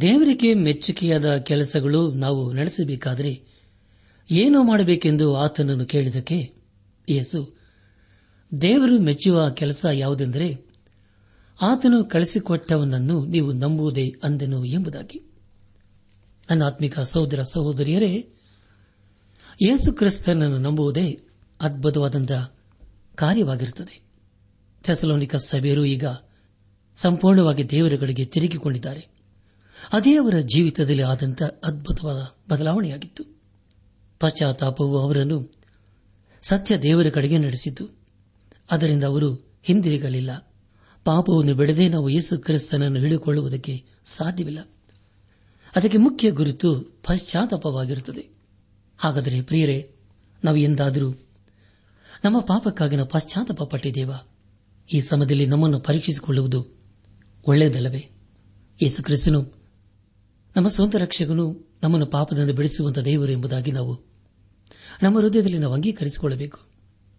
ದೇವರಿಗೆ 0.00 0.54
ಮೆಚ್ಚುಗೆಯಾದ 0.54 1.36
ಕೆಲಸಗಳು 1.36 2.12
ನಾವು 2.12 2.52
ನಡೆಸಬೇಕಾದರೆ 2.52 3.47
ಏನೋ 4.30 4.62
ಮಾಡಬೇಕೆಂದು 4.62 5.36
ಆತನನ್ನು 5.36 5.86
ಕೇಳಿದಕ್ಕೆ 5.86 6.54
ಯೇಸು, 7.08 7.58
ದೇವರು 8.62 8.98
ಮೆಚ್ಚುವ 8.98 9.50
ಕೆಲಸ 9.50 9.86
ಯಾವುದೆಂದರೆ, 9.92 10.66
ಆತನು 11.62 12.04
ಕಳಿಸಿಕೊಟ್ಟವನನ್ನು 12.04 13.24
ನೀವು 13.24 13.52
ನಂಬುವುದೇ 13.52 14.14
ಅಂದೆನು 14.22 14.64
ಎಂಬುದಾಗಿ. 14.64 15.22
ನನ್ನ 16.50 16.64
ಆತ್ಮಿಕ 16.64 17.00
ಸಹೋದರ 17.00 17.42
ಸಹೋದರಿಯರೇ, 17.42 18.28
ಯೇಸು 19.62 19.92
ಕ್ರಿಸ್ತನನ್ನು 19.92 20.58
ನಂಬುವುದೇ 20.58 21.20
ಅದ್ಭುತವಾದಂತಹ 21.60 22.54
ಕಾರ್ಯವಾಗಿರುತ್ತದೆ. 23.14 24.00
ಥೆಸಲೋನಿಕ 24.82 25.36
ಸಭೆಯರು 25.36 25.84
ಈಗ 25.84 26.04
ಸಂಪೂರ್ಣವಾಗಿ 26.96 27.70
ದೇವರುಗಳಿಗೆ 27.70 28.24
ತಿರುಗಿಕೊಂಡಿದ್ದಾರೆ. 28.24 29.08
ಅದೇ 29.92 30.16
ಅವರ 30.16 30.34
ಜೀವಿತದಲ್ಲಿ 30.34 31.02
ಆದಂತಹ 31.02 31.46
ಅದ್ಭುತವಾದ 31.64 32.50
ಬದಲಾವಣೆಯಾಗಿತ್ತು. 32.50 33.37
ಪಶ್ಚಾತ್ತಾಪವು 34.20 34.98
ಅವರನ್ನು 34.98 35.52
ಸತ್ಯ 36.42 36.78
ದೇವರ 36.78 37.08
ಕಡೆಗೆ 37.08 37.38
ನಡೆಸಿತು. 37.38 37.98
ಅದರಿಂದ 38.70 39.04
ಅವರು 39.04 39.58
ಹಿಂದಿರುಗಲಿಲ್ಲ. 39.62 40.52
ಪಾಪವನ್ನು 41.04 41.54
ಬಿಡದೆ 41.54 41.88
ನಾವು 41.88 42.08
ಯೇಸು 42.08 42.38
ಕ್ರಿಸ್ತನನ್ನು 42.38 43.00
ಹಿಡಿಕೊಳ್ಳುವುದಕ್ಕೆ 43.00 43.84
ಸಾಧ್ಯವಿಲ್ಲ. 44.04 44.58
ಅದಕ್ಕೆ 45.76 45.98
ಮುಖ್ಯ 45.98 46.30
ಗುರುತು 46.30 46.80
ಪಶ್ಚಾತ್ತಾಪವಾಗಿರುತ್ತದೆ. 46.80 48.36
ಹಾಗಾದರೆ 48.98 49.42
ಪ್ರಿಯರೇ, 49.42 49.94
ನಾವು 50.44 50.56
ಎಂದಾದರೂ 50.56 51.12
ನಮ್ಮ 52.24 52.40
ಪಾಪಕ್ಕಾಗಿ 52.40 52.96
ನಾವು 52.96 53.08
ಪಶ್ಚಾತ್ತಾಪ 53.08 53.62
ಪಟ್ಟಿದ್ದೇವಾ 53.62 54.28
ಈ 54.94 55.00
ಸಮಯದಲ್ಲಿ 55.00 55.46
ನಮ್ಮನ್ನು 55.46 55.80
ಪರೀಕ್ಷಿಸಿಕೊಳ್ಳುವುದು 55.80 56.66
ಒಳ್ಳೆಯದಲ್ಲವೇ? 57.46 58.10
ಯೇಸು 58.82 59.02
ಕ್ರಿಸ್ತನು 59.02 59.52
ನಮ್ಮ 60.56 60.68
ಸ್ವಂತ 60.68 60.96
ರಕ್ಷಕನು 60.96 61.68
ನಮ್ಮನ್ನು 61.82 62.06
ಪಾಪದಿಂದ 62.06 62.50
ಬಿಡಿಸುವಂತ 62.50 62.98
ದೇವರು 62.98 63.32
ಎಂಬುದಾಗಿ 63.32 63.72
ನಾವು 63.72 64.07
ನಮ್ಮ 65.02 65.18
ಹೃದಯದಲ್ಲಿ 65.18 65.58
ನಾವು 65.58 65.74
ಅಂಗೀಕರಿಸಿಕೊಳ್ಳಬೇಕು. 65.74 66.60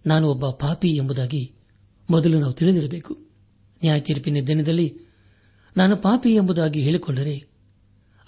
ನಾನು 0.06 0.28
ಒಬ್ಬ 0.28 0.50
ಪಾಪಿ 0.50 0.90
ಎಂಬುದಾಗಿ 0.90 1.54
ಮೊದಲು 2.10 2.40
ನಾವು 2.40 2.54
ತಿಳಿದಿರಬೇಕು. 2.54 3.14
ನ್ಯಾಯ 3.84 4.00
ತೀರ್ಪಿನ 4.00 4.38
ದಿನದಲ್ಲಿ 4.48 4.98
ನಾನು 5.78 5.98
ಪಾಪಿ 5.98 6.34
ಎಂಬುದಾಗಿ 6.34 6.82
ಹೇಳಿಕೊಂಡರೆ 6.82 7.48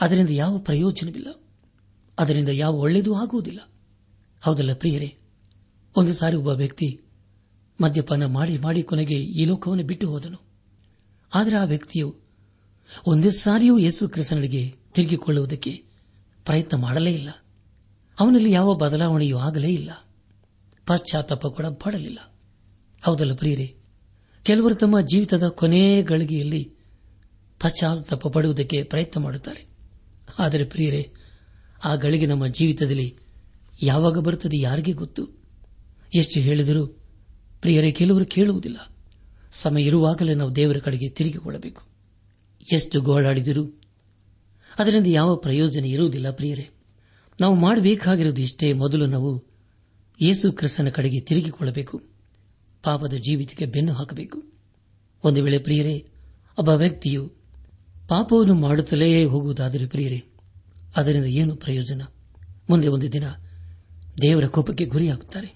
ಅದರಿಂದ 0.01 0.29
ಯಾವ 0.29 0.57
ಪ್ರಯೋಜನವಿಲ್ಲ. 0.57 1.27
ಅದರಿಂದ 2.19 2.49
ಯಾವ 2.49 2.73
ಒಳ್ಳೆಯದೂ 2.73 3.13
ಆಗುವುದಿಲ್ಲ. 3.13 3.59
ಹೌದಲ್ಲ 4.41 4.73
ಪ್ರಿಯರೇ? 4.73 5.17
ಒಂದು 5.97 6.13
ಸಾರಿ 6.13 6.35
ಒಬ್ಬ 6.35 6.47
ವ್ಯಕ್ತಿ 6.47 7.01
ಮದ್ಯಪಾನ 7.81 8.25
ಮಾಡಿ 8.25 8.57
ಮಾಡಿ 8.57 8.83
ಕೊನೆಗೆ 8.83 9.23
ಈ 9.23 9.45
ಲೋಕವನ್ನು 9.45 9.83
ಬಿಟ್ಟು 9.83 10.09
ಹೋದನು. 10.09 10.37
ಆದರೆ 11.35 11.55
ಆ 11.55 11.63
ವ್ಯಕ್ತಿಯು 11.63 12.15
ಒಂದೇ 13.07 13.29
ಸಾರಿಯೂ 13.29 13.77
ಯೇಸು 13.77 14.09
ಕ್ರಿಸ್ತನಿಗೆ 14.09 14.75
ತಿರುಗಿಕೊಳ್ಳುವುದಕ್ಕೆ 14.93 15.83
ಪ್ರಯತ್ನ 16.45 16.77
ಮಾಡಲೇ 16.77 17.13
ಇಲ್ಲ. 17.13 17.40
ಅವನಲ್ಲಿ 18.21 18.51
ಯಾವ 18.51 18.73
ಬದಲಾವಣೆಯೂ 18.73 19.37
ಆಗಲೇ 19.37 19.67
ಇಲ್ಲ. 19.67 19.91
ಪಶ್ಚಾತ್ತಾಪ 20.85 21.47
ಕೂಡ 21.47 21.65
ಪಡಲಿಲ್ಲ. 21.65 22.19
ಹೌದಲ್ಲ 23.01 23.33
ಪ್ರಿಯರೇ? 23.33 23.75
ಕೆಲವರು 24.43 24.75
ತಮ್ಮ 24.75 25.01
ಜೀವಿತದ 25.01 25.47
ಕೊನೆಯ 25.47 26.01
ಗಳಿಗೆಯಲ್ಲಿ 26.03 26.63
ಪಶ್ಚಾತ್ತಾಪ 27.59 28.27
ಪಡುವುದಕ್ಕೆ 28.27 28.83
ಪ್ರಯತ್ನ 28.83 29.21
ಮಾಡುತ್ತಾರೆ. 29.21 29.67
ಆದರೆ 30.39 30.65
ಪ್ರಿಯರೇ, 30.65 31.11
ಆ 31.85 31.95
ಗಳಿಗೆ 31.95 32.25
ನಮ್ಮ 32.25 32.47
ಜೀವಿತದಲ್ಲಿ 32.47 33.17
ಯಾವಾಗ 33.83 34.17
ಬರುತ್ತದೆ 34.17 34.57
ಯಾರಿಗೆ 34.57 34.91
ಗೊತ್ತು? 34.91 35.27
ಎಷ್ಟು 36.15 36.39
ಹೇಳಿದರೂ 36.39 36.87
ಪ್ರಿಯರೇ, 37.61 37.91
ಕೆಲವರು 37.91 38.25
ಕೇಳುವುದಿಲ್ಲ. 38.25 38.95
ಸಮಯ 39.51 39.81
ಇರುವಾಗಲೇ 39.81 40.33
ನಾವು 40.33 40.55
ದೇವರ 40.55 40.77
ಕಡೆಗೆ 40.77 41.09
ತಿರುಗಿಕೊಳ್ಳಬೇಕು 41.09 41.81
ಎಷ್ಟು 42.73 43.01
ಗೋಳಾಡಿದರೂ 43.01 43.81
ಅದರಿಂದ 44.79 45.07
ಯಾವ 45.07 45.35
ಪ್ರಯೋಜನ 45.35 45.85
ಇರುವುದಿಲ್ಲ 45.85 46.31
ಪ್ರಿಯರೇ? 46.31 46.69
ನಾವು 47.41 47.55
ಮಾಡಬೇಕಾಗಿರುವುದು 47.55 48.41
ಇಷ್ಟೇ. 48.41 48.73
ಮೊದಲು 48.73 49.05
ನಾವು 49.05 49.43
ಯೇಸು 50.21 50.51
ಕ್ರಿಸ್ತನ 50.51 50.89
ಕಡೆಗೆ 50.89 51.19
ತಿರುಗಿಕೊಳ್ಳಬೇಕು. 51.19 52.01
ಪಾಪದ 52.83 53.13
ಜೀವಿತಕ್ಕೆ 53.13 53.65
ಬೆನ್ನು 53.65 53.93
ಹಾಕಬೇಕು. 53.93 54.43
ಒಂದು 55.23 55.43
ವೇಳೆ 55.43 55.59
ಪ್ರಿಯರೇ, 55.59 56.07
ಒಬ್ಬ 56.57 56.69
ವ್ಯಕ್ತಿಯು 56.69 57.31
ಪಾಪವನ್ನು 58.07 58.53
ಮಾಡುತ್ತಲೇ 58.53 59.25
ಹೋಗುವುದಾದರೆ 59.25 59.87
ಪ್ರಿಯರೇ, 59.87 60.23
ಅದರಿಂದ 60.95 61.25
ಏನು 61.25 61.55
ಪ್ರಯೋಜನ? 61.55 62.01
ಮುಂದೆ 62.69 62.87
ಒಂದು 62.87 63.11
ದಿನ 63.11 63.23
ದೇವರ 64.21 64.45
ಕೋಪಕ್ಕೆ 64.45 64.85
ಗುರಿಯಾಗುತ್ತಾರೆ. 64.85 65.55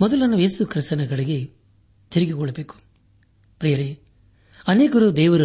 ಮೊದಲು 0.00 0.26
ನಾವು 0.26 0.40
ಯೇಸು 0.40 0.66
ಕ್ರಿಸ್ತನ 0.66 1.00
ಕಡೆಗೆ 1.08 1.50
ತಿರುಗಿಕೊಳ್ಳಬೇಕು. 2.10 2.76
ಪ್ರಿಯರೇ, 3.58 3.98
ಅನೇಕರು 4.68 5.16
ದೇವರ 5.16 5.40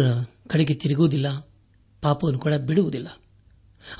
ಕಡೆಗೆ 0.48 0.74
ತಿರುಗುವುದಿಲ್ಲ, 0.74 1.50
ಪಾಪವನ್ನು 2.02 2.38
ಕೂಡ 2.38 2.52
ಬಿಡುವುದಿಲ್ಲ 2.52 3.08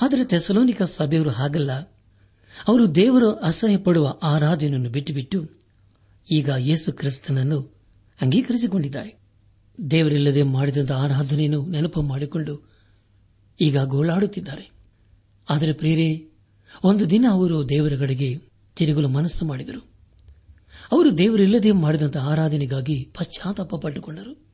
ಆದರೆ 0.01 0.25
ತೆಸಲೋನಿಕ 0.25 0.81
ಸಭೆಯವರು 0.81 1.29
ಹಾಗಲ್ಲ. 1.29 1.71
ಅವರು 2.67 2.95
ದೇವರು 2.95 3.31
ಅಸಹ್ಯ 3.31 3.77
ಪಡುವ 3.77 4.19
ಆರಾಧನೆಯನ್ನು 4.23 4.89
ಬಿಟ್ಟುಬಿಟ್ಟು 4.89 5.49
ಈಗ 6.31 6.49
ಯೇಸು 6.57 6.91
ಕ್ರಿಸ್ತನನ್ನು 6.91 7.75
ಅಂಗೀಕರಿಸಿಕೊಂಡಿದ್ದಾರೆ. 8.21 9.19
ದೇವರಿಲ್ಲದೆ 9.91 10.43
ಮಾಡಿದಂತಹ 10.43 10.95
ಆರಾಧನೆಯನ್ನು 10.95 11.65
ನೆನಪು 11.65 12.01
ಮಾಡಿಕೊಂಡು 12.01 12.69
ಈಗ 13.61 13.77
ಗೋಳಾಡುತ್ತಿದ್ದಾರೆ. 13.77 14.71
ಆದರೆ 15.49 15.73
ಪ್ರೇರೇ 15.73 16.29
ಒಂದು 16.83 17.09
ದಿನ 17.09 17.25
ಅವರು 17.31 17.69
ದೇವರ 17.69 17.93
ಕಡೆಗೆ 17.99 18.37
ತಿರುಗಲು 18.75 19.07
ಮನಸ್ಸು 19.07 19.45
ಮಾಡಿದರು. 19.45 19.89
ಅವರು 20.91 21.17
ದೇವರಿಲ್ಲದೆ 21.17 21.71
ಮಾಡಿದಂತಹ 21.71 22.29
ಆರಾಧನೆಗಾಗಿ 22.29 23.03
ಪಶ್ಚಾತ್ತಾಪ 23.03 23.75
ಪಟ್ಟುಕೊಂಡರು. 23.75 24.47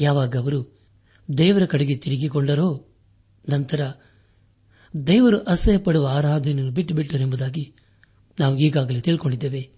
ಯಾವಾಗ 0.00 0.36
ಅವರು 0.36 0.78
ದೇವರ 1.38 1.64
ಕಡೆಗೆ 1.64 1.96
ತಿರುಗಿಕೊಂಡರೋ 1.96 2.86
ನಂತರ 3.48 3.80
ದೇವರು 5.06 5.38
ಅಸಹ್ಯ 5.38 5.78
ಪಡುವ 5.78 6.06
ಆರಾಧನೆಯನ್ನು 6.06 6.72
ಬಿಟ್ಟು 6.72 7.18
ಎಂಬುದಾಗಿ 7.18 7.74
ನಾವು 8.40 8.56
ಈಗಾಗಲೇ 8.56 9.00
ತಿಳ್ಕೊಂಡಿದ್ದೇವೆ. 9.00 9.70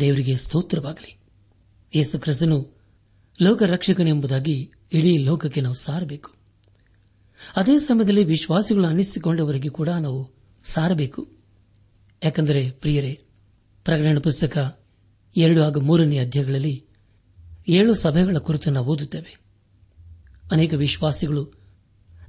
ದೇವರಿಗೆ 0.00 0.36
ಸ್ತೋತ್ರವಾಗಲಿ. 0.36 1.18
ಯೇಸು 1.94 2.18
ಕ್ರಿಸ್ತನು 2.18 2.76
ಲೋಕ 3.42 3.62
ರಕ್ಷಕನೆಂಬುದಾಗಿ 3.62 4.70
ಇಡೀ 4.92 5.18
ಲೋಕಕ್ಕೆ 5.18 5.60
ನಾವು 5.60 5.74
ಸಾರಬೇಕು. 5.74 6.34
ಅದೇ 7.56 7.78
ಸಮಯದಲ್ಲಿ 7.78 8.24
ವಿಶ್ವಾಸಿಗಳು 8.24 8.86
ಅನ್ನಿಸಿಕೊಂಡವರಿಗೆ 8.86 9.68
ಕೂಡ 9.68 9.88
ನಾವು 9.88 10.30
ಸಾರಬೇಕು. 10.64 11.32
ಯಾಕೆಂದರೆ 12.24 12.70
ಪ್ರಿಯರೇ 12.70 13.20
ಪ್ರಕರಣ 13.84 14.18
ಪುಸ್ತಕ 14.18 14.80
ಎರಡು 15.36 15.62
ಹಾಗೂ 15.62 15.80
ಮೂರನೇ 15.80 16.18
ಅಧ್ಯಾಯಗಳಲ್ಲಿ 16.18 16.84
ಏಳು 17.68 17.94
ಸಭೆಗಳ 17.94 18.36
ಕುರಿತು 18.36 18.70
ನಾವು 18.70 18.86
ಓದುತ್ತೇವೆ. 18.86 19.40
ಅನೇಕ 20.52 20.74
ವಿಶ್ವಾಸಿಗಳು 20.74 21.63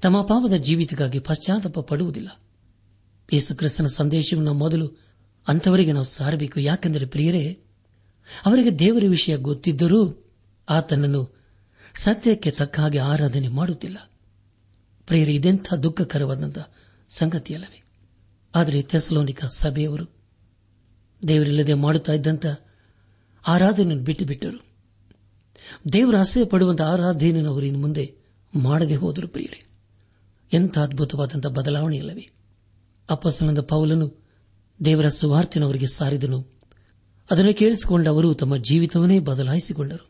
ತಮ್ಮ 0.05 0.21
ಪಾಪದ 0.21 0.53
ಜೀವಿತಕ್ಕಾಗಿ 0.53 1.19
ಪಶ್ಚಾತ್ತಾಪ 1.19 1.79
ಪಡುವುದಿಲ್ಲ. 1.79 2.41
ಯೇಸು 3.33 3.55
ಕ್ರಿಸ್ತನ 3.55 3.87
ಸಂದೇಶವನ್ನು 3.87 4.53
ಮೊದಲು 4.53 4.87
ಅಂಥವರಿಗೆ 5.47 5.91
ನಾವು 5.91 6.05
ಸಾರಬೇಕು. 6.05 6.59
ಯಾಕೆಂದರೆ 6.59 7.05
ಪ್ರಿಯರೇ, 7.05 7.59
ಅವರಿಗೆ 8.45 8.79
ದೇವರ 8.79 9.03
ವಿಷಯ 9.09 9.37
ಗೊತ್ತಿದ್ದರೂ 9.37 10.31
ಆತನನ್ನು 10.69 11.37
ಸತ್ಯಕ್ಕೆ 11.95 12.51
ತಕ್ಕ 12.51 12.79
ಹಾಗೆ 12.79 12.99
ಆರಾಧನೆ 12.99 13.47
ಮಾಡುತ್ತಿಲ್ಲ. 13.47 14.11
ಪ್ರಿಯರೇ, 15.07 15.33
ಇದೆಂಥ 15.33 15.73
ದುಃಖಕರವಾದಂತಹ 15.73 16.71
ಸಂಗತಿಯಲ್ಲವೇ. 17.09 17.83
ಆದರೆ 18.55 18.81
ತೆಸಲೋನಿಕ 18.81 19.45
ಸಭೆಯವರು 19.45 20.15
ದೇವರಿಲ್ಲದೆ 21.27 21.73
ಮಾಡುತ್ತಾ 21.73 22.13
ಇದ್ದಂಥ 22.13 22.45
ಆರಾಧನೆಯನ್ನು 23.47 24.03
ಬಿಟ್ಟು 24.03 24.25
ಬಿಟ್ಟರು 24.25 24.65
ದೇವರ 25.93 26.17
ಆಸೆ 26.17 26.45
ಪಡುವಂತಹ 26.45 26.91
ಆರಾಧನೆಯನ್ನು 26.91 27.49
ಅವರು 27.49 27.65
ಇನ್ನು 27.65 27.79
ಮುಂದೆ 27.79 28.15
ಮಾಡದೆ 28.55 28.95
ಹೋದರು 28.95 29.27
ಪ್ರಿಯರೇ. 29.27 29.61
ಎಂಥ 30.55 30.77
ಅದ್ಭುತವಾದಂತಹ 30.77 31.49
ಬದಲಾವಣೆಯಲ್ಲವೇ 31.49 32.29
ಅಪ್ಪಸನದ 33.09 33.61
ಪೌಲನು 33.61 34.25
ದೇವರ 34.85 35.09
ಸುವಾರ್ತಿನವರಿಗೆ 35.09 35.87
ಸಾರಿದನು. 35.87 36.39
ಅದನ್ನು 37.31 37.53
ಕೇಳಿಸಿಕೊಂಡ 37.53 38.07
ಅವರು 38.07 38.33
ತಮ್ಮ 38.33 38.57
ಜೀವಿತವನ್ನೇ 38.57 39.19
ಬದಲಾಯಿಸಿಕೊಂಡರು. 39.19 40.09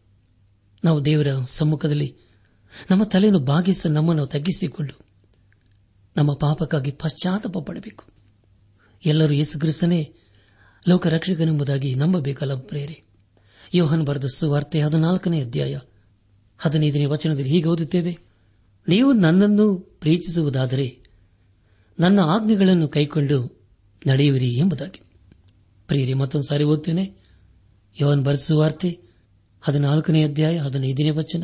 ನಾವು 0.84 1.05
ದೇವರ 1.05 1.27
ಸಮ್ಮುಖದಲ್ಲಿ 1.47 2.15
ನಮ್ಮ 2.91 3.03
ತಲೆಯನ್ನು 3.03 3.39
ಬಾಗಿಸ 3.39 3.88
ನಮ್ಮನ್ನು 3.88 4.25
ತಗ್ಗಿಸಿಕೊಂಡು 4.25 5.05
ನಮ್ಮ 6.17 6.34
ಪಾಪಕ್ಕಾಗಿ 6.34 6.91
ಪಶ್ಚಾತ್ತಾಪ 6.91 7.58
ಪಡಬೇಕು. 7.58 8.03
ಎಲ್ಲರೂ 9.05 9.34
ಯೇಸುಕ್ರಿಸ್ತನೇ 9.34 10.13
ಲೋಕ 10.88 11.08
ರಕ್ಷಕನೆಂಬುದಾಗಿ 11.08 11.95
ನಂಬಬೇಕಲ್ಲ 11.95 12.55
ಪ್ರೇರೆ 12.55 13.03
ಯೋಹನ್ 13.73 14.05
ಬರೆದ 14.05 14.25
ಸುವಾರ್ತೆ 14.25 14.81
ಹದಿನಾಲ್ಕನೇ 14.81 15.41
ಅಧ್ಯಾಯ 15.41 15.79
ಹದಿನೈದನೇ 16.58 17.05
ವಚನದಲ್ಲಿ 17.05 17.49
ಹೀಗೆ 17.49 17.69
ಓದುತ್ತೇವೆ 17.69 18.35
ನೀವು 18.88 19.13
ನನ್ನನ್ನು 19.13 19.76
ಪ್ರೀತಿಸುವುದಾದರೆ 19.76 21.00
ನನ್ನ 22.00 22.19
ಆಜ್ಞೆಗಳನ್ನು 22.19 22.88
ಕೈಕೊಂಡು 22.88 23.62
ನಡೆಯುವಿರಿ 24.08 24.58
ಎಂಬುದಾಗಿ. 24.58 25.02
ಪ್ರಿಯರಿ, 25.88 26.13
ಮತ್ತೊಂದು 26.13 26.48
ಸಾರಿ 26.48 26.63
ಓದ್ತೇನೆ 26.63 27.15
ಯವನ್ 28.02 28.24
ಬರೆಸುವಾರ್ತೆ 28.24 29.02
ಹದಿನಾಲ್ಕನೇ 29.62 30.24
ಅಧ್ಯಾಯ, 30.24 30.58
ಹದಿನೈದನೇ 30.58 31.10
ವಚನ. 31.10 31.43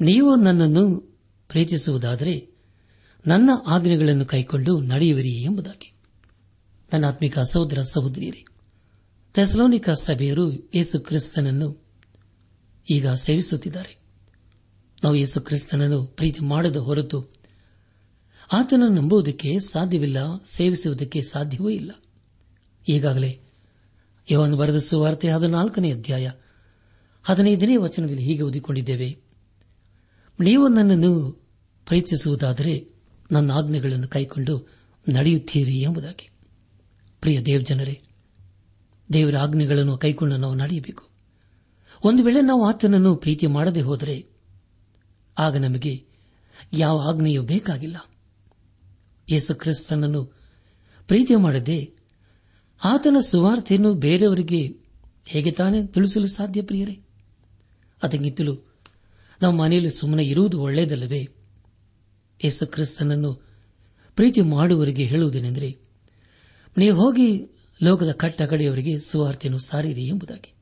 ನೀವು 0.00 0.36
ನನ್ನನ್ನು 0.36 1.00
ಪ್ರೀತಿಸುವುದಾದರೆ 1.48 2.48
ನನ್ನ 3.26 3.50
ಆಜ್ಞೆಗಳನ್ನು 3.66 4.26
ಕೈಕೊಂಡು 4.26 4.80
ನಡೆಯುವಿರಿ 4.80 5.42
ಎಂಬುದಾಗಿ. 5.42 5.92
ನನ್ನ 6.92 7.04
ಆತ್ಮಿಕ 7.04 7.38
ಸಹೋದರ 7.38 7.82
ಸಹೋದರಿಯರೇ, 7.82 8.44
ಥೆಸಲೋನಿಕ 9.34 9.90
ಸಭೆಯರು 9.90 10.52
ಯೇಸು 10.52 11.00
ಕ್ರಿಸ್ತನನ್ನು 11.00 11.84
ಈಗ 12.90 13.08
ಸೇವಿಸುತ್ತಿದ್ದಾರೆ. 13.08 14.05
ನಾವು 15.04 15.14
ಯೇಸು 15.16 15.40
ಕ್ರಿಸ್ತನನ್ನು 15.40 16.04
ಪ್ರೀತಿ 16.04 16.44
ಮಾಡದ 16.44 16.76
ಹೊರತು 16.76 17.28
ಆತನನ್ನು 18.52 19.00
ನಂಬುವುದಕ್ಕೆ 19.00 19.58
ಸಾಧ್ಯವಿಲ್ಲ, 19.60 20.44
ಸೇವಿಸುವುದಕ್ಕೆ 20.44 21.22
ಸಾಧ್ಯವೂ 21.22 21.68
ಇಲ್ಲ. 21.68 21.90
ಈಗಾಗಲೇ 22.88 23.40
ಯವನು 24.30 24.56
ಬರೆದ 24.56 24.78
ಸುವಾರ್ತೆ 24.78 25.30
ಹದಿನಾಲ್ಕನೇ 25.30 25.92
ಅಧ್ಯಾಯ 25.92 26.30
ಹದಿನೈದನೇ 27.22 27.76
ವಚನದಲ್ಲಿ 27.76 28.24
ಹೀಗೆ 28.24 28.42
ಓದಿಕೊಂಡಿದ್ದೇವೆ. 28.42 29.18
ನೀವು 30.40 30.68
ನನ್ನನ್ನು 30.68 31.30
ಪ್ರೀತಿಸುವುದಾದರೆ 31.86 32.88
ನನ್ನ 33.32 33.50
ಆಜ್ಞೆಗಳನ್ನು 33.50 34.08
ಕೈಕೊಂಡು 34.08 34.68
ನಡೆಯುತ್ತೀರಿ 35.08 35.80
ಎಂಬುದಾಗಿ. 35.80 36.30
ಪ್ರಿಯ 37.20 37.40
ದೇವಜನರೇ, 37.40 38.02
ದೇವರ 39.12 39.36
ಆಜ್ಞೆಗಳನ್ನು 39.36 39.98
ಕೈಕೊಂಡು 39.98 40.36
ನಾವು 40.36 40.54
ನಡೆಯಬೇಕು. 40.54 41.08
ಒಂದು 42.04 42.24
ವೇಳೆ 42.24 42.40
ನಾವು 42.40 42.64
ಆತನನ್ನು 42.64 43.16
ಪ್ರೀತಿ 43.16 43.46
ಮಾಡದೆ 43.46 43.80
ಹೋದರೆ 43.80 44.35
ಆಗ 45.38 45.56
ನಮಗೆ 45.56 46.06
ಯಾವ 46.72 46.98
ಆಜ್ಞೆಯೂ 46.98 47.42
ಬೇಕಾಗಿಲ್ಲ. 47.42 47.96
ಯೇಸು 49.30 49.54
ಕ್ರಿಸ್ತನನ್ನು 49.54 50.24
ಪ್ರೀತಿ 51.06 51.34
ಮಾಡದೆ 51.34 51.92
ಆತನ 52.84 53.16
ಸುವಾರ್ತೆಯನ್ನು 53.20 53.94
ಬೇರೆಯವರಿಗೆ 53.94 54.74
ಹೇಗೆ 55.26 55.50
ತಾನೇ 55.50 55.86
ತಿಳಿಸಲು 55.86 56.26
ಸಾಧ್ಯ 56.26 56.62
ಪ್ರಿಯರೇ? 56.62 57.00
ಅದಕ್ಕಿಂತಲೂ 58.02 58.56
ನಮ್ಮ 59.42 59.62
ಮನೆಯಲ್ಲಿ 59.62 59.90
ಸುಮ್ಮನೆ 59.90 60.24
ಇರುವುದು 60.24 60.60
ಒಳ್ಳೆಯದಲ್ಲವೇ? 60.60 61.28
ಯೇಸು 62.44 62.66
ಕ್ರಿಸ್ತನನ್ನು 62.66 63.34
ಪ್ರೀತಿ 64.14 64.40
ಮಾಡುವವರಿಗೆ 64.40 65.04
ಹೇಳುವುದೇನೆಂದರೆ 65.04 65.78
ನೀವು 66.78 66.96
ಹೋಗಿ 66.96 67.46
ಲೋಕದ 67.82 68.12
ಕಟ್ಟ 68.12 68.42
ಕಡೆಯವರಿಗೆ 68.42 68.98
ಸುವಾರ್ತೆಯನ್ನು 68.98 69.58
ಸಾರಿರಿ 69.58 70.04
ಎಂಬುದಾಗಿ. 70.06 70.54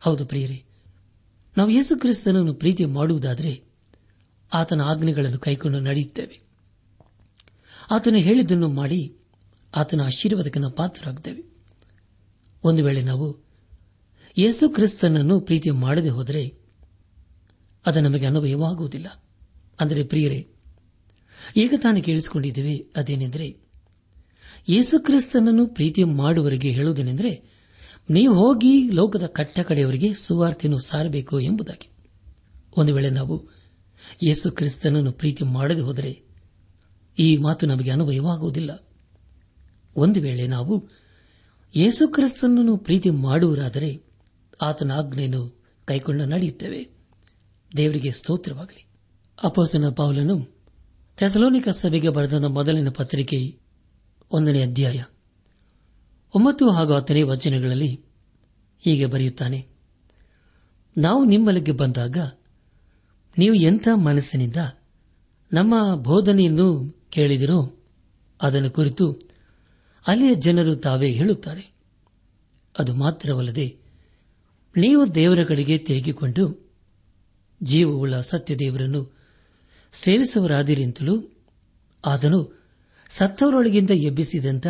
ಹೌದು 0.00 0.26
ಪ್ರಿಯರೇ, 0.26 0.64
ನಾವು 1.58 1.70
ಯೇಸು 1.70 2.00
ಕ್ರಿಸ್ತನನ್ನು 2.00 2.54
ಪ್ರೀತಿ 2.54 2.84
ಮಾಡುವುದಾದರೆ 2.84 3.67
ಆತನ 4.54 4.80
ಆಜ್ಞೆಗಳನ್ನು 4.82 5.38
ಕೈಕೊಂಡು 5.38 5.80
ನಡೆಯುತ್ತೇವೆ. 5.80 6.40
ಆತನು 7.90 8.16
ಹೇಳಿದ್ದನ್ನು 8.16 8.68
ಮಾಡಿ 8.68 9.16
ಆತನ 9.76 10.00
ಆಶೀರ್ವಾದಕ್ಕೆ 10.00 10.60
ನಾವು 10.60 10.72
ಪಾತ್ರರಾಗುತ್ತೇವೆ 10.72 11.44
ಒಂದು 12.64 12.84
ವೇಳೆ 12.84 13.02
ನಾವು 13.02 13.48
ಯೇಸು 14.38 14.68
ಕ್ರಿಸ್ತನನ್ನು 14.68 15.40
ಪ್ರೀತಿ 15.40 15.70
ಮಾಡದೆ 15.70 16.08
ಹೋದರೆ 16.08 16.58
ಅದು 17.86 18.00
ನಮಗೆ 18.00 18.26
ಅನುಭವವಾಗುವುದಿಲ್ಲ. 18.26 19.22
ಅಂದರೆ 19.80 20.04
ಪ್ರಿಯರೇ, 20.04 20.48
ಈಗ 21.56 21.74
ತಾನು 21.82 22.02
ಕೇಳಿಸಿಕೊಂಡಿದ್ದೇವೆ 22.02 22.86
ಅದೇನೆಂದರೆ, 22.96 23.56
ಯೇಸು 24.68 25.00
ಕ್ರಿಸ್ತನನ್ನು 25.00 25.66
ಪ್ರೀತಿ 25.66 26.04
ಮಾಡುವವರಿಗೆ 26.04 26.70
ಹೇಳುವುದೇನೆಂದರೆ, 26.70 27.44
ನೀವು 28.10 28.34
ಹೋಗಿ 28.34 28.90
ಲೋಕದ 28.90 29.26
ಕಟ್ಟ 29.26 29.60
ಕಡೆಯವರಿಗೆ 29.60 30.14
ಸುವಾರ್ತೆಯನ್ನು 30.14 30.78
ಸಾರಬೇಕು 30.78 31.40
ಎಂಬುದಾಗಿ. 31.40 31.90
ಒಂದು 32.76 32.94
ವೇಳೆ 32.94 33.10
ನಾವು 33.10 33.57
ಯೇಸು 34.22 34.50
ಕ್ರಿಸ್ತನನ್ನು 34.50 35.12
ಪ್ರೀತಿ 35.12 35.44
ಮಾಡದೆ 35.44 35.80
ಹೋದರೆ 35.80 36.22
ಈ 37.18 37.36
ಮಾತು 37.36 37.66
ನಮಗೆ 37.66 37.90
ಅನುಭವವಾಗುವುದಿಲ್ಲ. 37.90 38.70
ಒಂದು 39.96 40.20
ವೇಳೆ 40.20 40.46
ನಾವು 40.46 40.88
ಯೇಸು 41.74 42.08
ಕ್ರಿಸ್ತನನ್ನು 42.08 42.76
ಪ್ರೀತಿ 42.76 43.10
ಮಾಡುವರಾದರೆ 43.10 43.90
ಆತನ 44.62 44.92
ಆಜ್ಞೆಯನ್ನು 44.92 45.42
ಕೈಕೊಂಡು 45.84 46.24
ನಡೆಯುತ್ತೇವೆ. 46.24 46.80
ದೇವರಿಗೆ 47.76 48.12
ಸ್ತೋತ್ರವಾಗಲಿ. 48.12 48.86
ಅಪೋಸನ 49.42 49.88
ಪೌಲನು 49.88 50.36
ಥೆಸಲೋನಿಕ 51.16 51.68
ಸಭೆಗೆ 51.68 52.08
ಬರೆದ 52.08 52.32
ಮೊದಲಿನ 52.32 52.88
ಪತ್ರಿಕೆ 52.88 53.58
ಒಂದನೇ 54.30 54.62
ಅಧ್ಯಾಯ 54.62 55.04
ಒಂಬತ್ತು 56.34 56.70
ಹಾಗೂ 56.70 56.92
ಹತ್ತನೇ 56.92 57.22
ವಚನಗಳಲ್ಲಿ 57.22 58.00
ಹೀಗೆ 58.80 59.06
ಬರೆಯುತ್ತಾನೆ, 59.06 59.66
ನಾವು 60.98 61.24
ನಿಮ್ಮಲ್ಲಿಗೆ 61.24 61.72
ಬಂದಾಗ 61.72 62.16
ನೀವು 63.38 63.54
ಎಂಥ 63.54 63.88
ಮನಸ್ಸಿನಿಂದ 63.94 64.56
ನಮ್ಮ 65.52 65.94
ಬೋಧನೆಯನ್ನು 65.94 66.96
ಕೇಳಿದಿರೋ 67.10 67.74
ಅದನ್ನು 68.42 68.70
ಕುರಿತು 68.70 69.12
ಅಲ್ಲಿಯ 70.06 70.34
ಜನರು 70.34 70.76
ತಾವೇ 70.76 71.10
ಹೇಳುತ್ತಾರೆ. 71.10 71.74
ಅದು 72.78 72.94
ಮಾತ್ರವಲ್ಲದೆ 72.94 73.76
ನೀವು 74.76 75.14
ದೇವರ 75.14 75.44
ಕಡೆಗೆ 75.44 75.78
ತಿರುಗಿಕೊಂಡು 75.78 76.68
ಜೀವವುಳ್ಳ 77.62 78.20
ಸತ್ಯದೇವರನ್ನು 78.20 79.16
ಸೇವಿಸುವರಾದಿರಿಂತಲೂ 79.92 81.32
ಆತನು 82.06 82.58
ಸತ್ತವರೊಳಗಿಂದ 83.10 83.90
ಎಬ್ಬಿಸಿದಂತ 83.90 84.66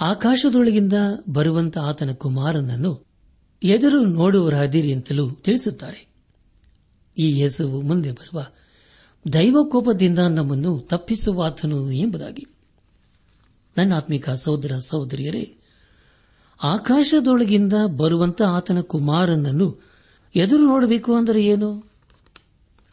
ಆಕಾಶದೊಳಗಿಂದ 0.00 0.92
ಬರುವಂತ 1.28 1.78
ಆತನ 1.78 2.12
ಕುಮಾರನನ್ನು 2.12 3.06
ಎದುರು 3.62 4.06
ನೋಡುವರಾದಿರಿ 4.06 4.92
ಅಂತಲೂ 4.92 5.30
ತಿಳಿಸುತ್ತಾರೆ. 5.30 6.15
ಈ 7.18 7.38
ಯೇಸುವು 7.38 7.82
ಮುಂದೆ 7.82 8.12
ಬರುವ 8.12 8.46
ದೈವಕೋಪದಿಂದ 9.32 10.18
ನಮ್ಮನ್ನು 10.18 10.78
ತಪ್ಪಿಸುವ 10.78 11.44
ಆತನು 11.44 11.92
ಎಂಬುದಾಗಿ. 11.92 12.46
ನನ್ನ 13.76 13.94
ಆತ್ಮಿಕ 13.94 14.30
ಸಹೋದರ 14.30 14.78
ಸಹೋದರಿಯರೇ, 14.78 15.56
ಆಕಾಶದೊಳಗಿಂದ 16.62 17.72
ಬರುವಂತ 17.96 18.42
ಆತನ 18.42 18.80
ಕುಮಾರನನ್ನು 18.80 19.82
ಎದುರು 20.34 20.66
ನೋಡಬೇಕು 20.66 21.14
ಅಂದರೆ 21.14 21.44
ಏನು? 21.44 21.90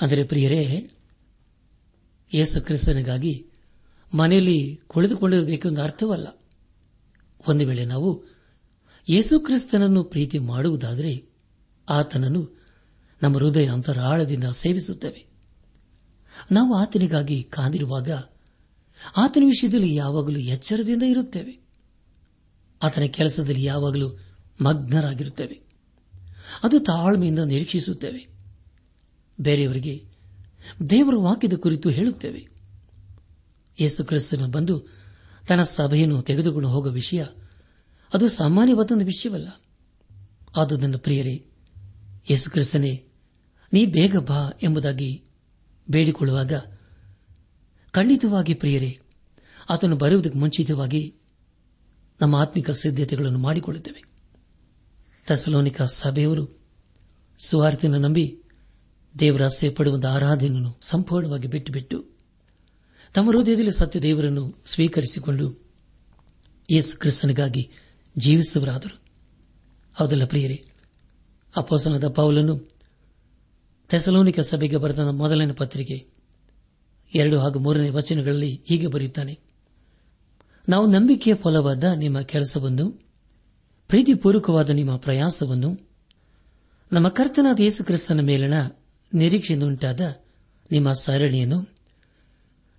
ಅಂದರೆ 0.02 0.24
ಪ್ರಿಯರೇ 0.24 0.92
ಯೇಸು 2.34 2.62
ಕ್ರಿಸ್ತನಿಗಾಗಿ 2.62 3.46
ಮನೆಯಲ್ಲಿ 4.14 4.82
ಕುಳಿತುಕೊಂಡಿರಬೇಕು 4.88 5.68
ಎಂದು 5.68 5.82
ಅರ್ಥವಲ್ಲ. 5.82 6.28
ಒಂದು 7.48 7.68
ವೇಳೆ 7.68 7.86
ನಾವು 7.86 8.24
ಯೇಸು 9.10 9.40
ಕ್ರಿಸ್ತನನ್ನು 9.40 10.04
ಪ್ರೀತಿ 10.04 10.40
ಮಾಡುವುದಾದರೆ 10.40 11.26
ಆತನನ್ನು 11.90 12.62
ನಮ್ಮ 13.24 13.38
ಹೃದಯ 13.38 13.66
ಅಂತರಾಳದಿಂದ 13.66 14.44
ಸೇವಿಸುತ್ತೇವೆ. 14.44 15.26
ನಾವು 16.52 16.76
ಆತನಿಗಾಗಿ 16.76 17.44
ಕಾದಿರುವಾಗ 17.44 18.12
ಆತನ 19.18 19.44
ವಿಷಯದಲ್ಲಿ 19.46 19.96
ಯಾವಾಗಲೂ 19.96 20.40
ಎಚ್ಚರದಿಂದ 20.40 21.04
ಇರುತ್ತೇವೆ. 21.04 21.64
ಆತನ 22.84 23.02
ಕೆಲಸದಲ್ಲಿ 23.02 23.64
ಯಾವಾಗಲೂ 23.64 24.20
ಮಗ್ನರಾಗಿರುತ್ತೇವೆ. 24.62 25.62
ಅದು 26.64 26.80
ತಾಳ್ಮೆಯಿಂದ 26.80 27.40
ನಿರೀಕ್ಷಿಸುತ್ತೇವೆ. 27.40 28.28
ಬೇರೆಯವರಿಗೆ 29.42 30.06
ದೇವರ 30.90 31.16
ವಾಕ್ಯದ 31.16 31.54
ಕುರಿತು 31.54 31.90
ಹೇಳುತ್ತೇವೆ. 31.90 32.48
ಯೇಸು 33.80 34.04
ಕ್ರಿಸ್ತನು 34.04 34.48
ಬಂದು 34.48 34.88
ತನ್ನ 35.48 35.64
ಸಭೆಯನ್ನು 35.64 36.22
ತೆಗೆದುಕೊಂಡು 36.22 36.70
ಹೋಗುವ 36.70 36.92
ವಿಷಯ 36.92 37.26
ಅದು 38.14 38.30
ಸಾಮಾನ್ಯವಾದ 38.30 38.92
ವಿಷಯವಲ್ಲ. 39.04 39.48
ಅದು 40.56 40.78
ನನ್ನ 40.78 40.96
ಪ್ರಿಯರೇ 40.98 41.46
ಯೇಸು 42.30 42.52
ಕ್ರಿಸ್ತನೇ 42.52 43.08
ನೀ 43.74 43.86
ಬೇಗ 43.86 44.18
ಬಾ 44.18 44.52
ಎಂಬುದಾಗಿ 44.64 45.24
ಬೇಡಿಕೊಳ್ಳುವಾಗ, 45.90 46.54
ಖಂಡಿತವಾಗಿ 47.92 48.54
ಪ್ರಿಯರೇ, 48.54 49.00
ಆತನು 49.70 49.96
ಬರುವುದಕ್ಕೆ 49.96 50.40
ಮುಂಚಿತವಾಗಿ 50.40 51.16
ನಮ್ಮ 52.22 52.36
ಆತ್ಮಿಕ 52.36 52.72
ಸಿದ್ಧತೆಗಳನ್ನು 52.72 53.40
ಮಾಡಿಕೊಳ್ಳುತ್ತೇವೆ. 53.40 54.02
ತಸಲೋನಿಕ 55.28 55.82
ಸಭೆಯವರು 55.82 56.50
ಸುವಾರ್ತೆಯನ್ನು 57.46 58.00
ನಂಬಿ 58.00 58.38
ದೇವರ 59.20 59.44
ಆಸೆ 59.44 59.70
ಪಡುವಂತಹ 59.70 60.16
ಆರಾಧನೆಯನ್ನು 60.16 60.80
ಸಂಪೂರ್ಣವಾಗಿ 60.82 61.48
ಬಿಟ್ಟು 61.48 61.74
ಬಿಟ್ಟು 61.74 61.98
ತಮ್ಮ 63.14 63.32
ಹೃದಯದಲ್ಲಿ 63.32 63.72
ಸತ್ಯ 63.72 64.00
ದೇವರನ್ನು 64.00 64.64
ಸ್ವೀಕರಿಸಿಕೊಂಡು 64.66 65.74
ಯೇಸು 66.70 66.98
ಕ್ರಿಸ್ತನಿಗಾಗಿ 66.98 67.72
ಜೀವಿಸುವರಾದರು 68.18 69.02
ಹೌದಲ್ಲ 69.96 70.26
ಪ್ರಿಯರೇ 70.26 70.66
ಅಪೋಸನದ 71.58 72.08
ಪೌಲನು 72.08 72.73
ಥೆಸಲೋನಿಕ 73.89 74.39
ಸಭೆಗೆ 74.39 74.78
ಬರೆದ 74.78 75.00
ಮೊದಲನೇ 75.00 75.54
ಪತ್ರಿಕೆ, 75.54 76.06
ಎರಡು 77.15 77.39
ಹಾಗೂ 77.39 77.60
ಮೂರನೇ 77.60 77.89
ವಚನಗಳಲ್ಲಿ 77.89 78.62
ಹೀಗೆ 78.67 78.88
ಬರೆಯುತ್ತಾನೆ. 78.88 79.39
ನಾವು 80.69 80.91
ನಂಬಿಕೆಯ 80.91 81.34
ಫಲವಾದ 81.36 81.84
ನಿಮ್ಮ 81.84 82.22
ಕೆಲಸವನ್ನು, 82.22 83.02
ಪ್ರೀತಿಪೂರ್ವಕವಾದ 83.88 84.69
ನಿಮ್ಮ 84.69 84.96
ಪ್ರಯಾಸವನ್ನು, 84.96 85.89
ನಮ್ಮ 86.91 87.08
ಕರ್ತನಾದ 87.08 87.60
ಯೇಸು 87.60 87.84
ಕ್ರಿಸ್ತನ 87.84 88.22
ಮೇಲಿನ 88.22 88.54
ನಿರೀಕ್ಷೆಯಿಂದುಂಟಾದ 89.13 90.02
ನಿಮ್ಮ 90.72 90.91
ಸರಣಿಯನ್ನು 90.93 91.67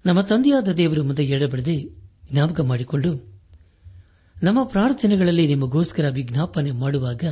ನಮ್ಮ 0.06 0.20
ತಂದೆಯಾದ 0.20 0.68
ದೇವರ 0.68 1.00
ಮುಂದೆ 1.00 1.24
ಎಡಬಿಡದೆ 1.24 1.82
ಜ್ಞಾಪಕ 2.32 2.60
ಮಾಡಿಕೊಂಡು, 2.60 3.34
ನಮ್ಮ 4.42 4.64
ಪ್ರಾರ್ಥನೆಗಳಲ್ಲಿ 4.64 5.46
ನಿಮಗೋಸ್ಕರ 5.46 6.08
ವಿಜ್ಞಾಪನೆ 6.08 6.70
ಮಾಡುವಾಗ 6.70 7.24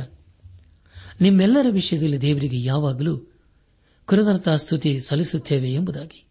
ನಿಮ್ಮೆಲ್ಲರ 1.21 1.67
ವಿಷಯದಲ್ಲಿ 1.69 2.21
ದೇವರಿಗೆ 2.21 2.63
ಯಾವಾಗಲೂ 2.63 3.32
ಕೃತಜ್ಞತಾ 4.05 4.55
ಸ್ತುತಿ 4.55 5.01
ಸಲ್ಲಿಸುತ್ತೇವೆ 5.01 5.73
ಎಂಬುದಾಗಿ. 5.73 6.27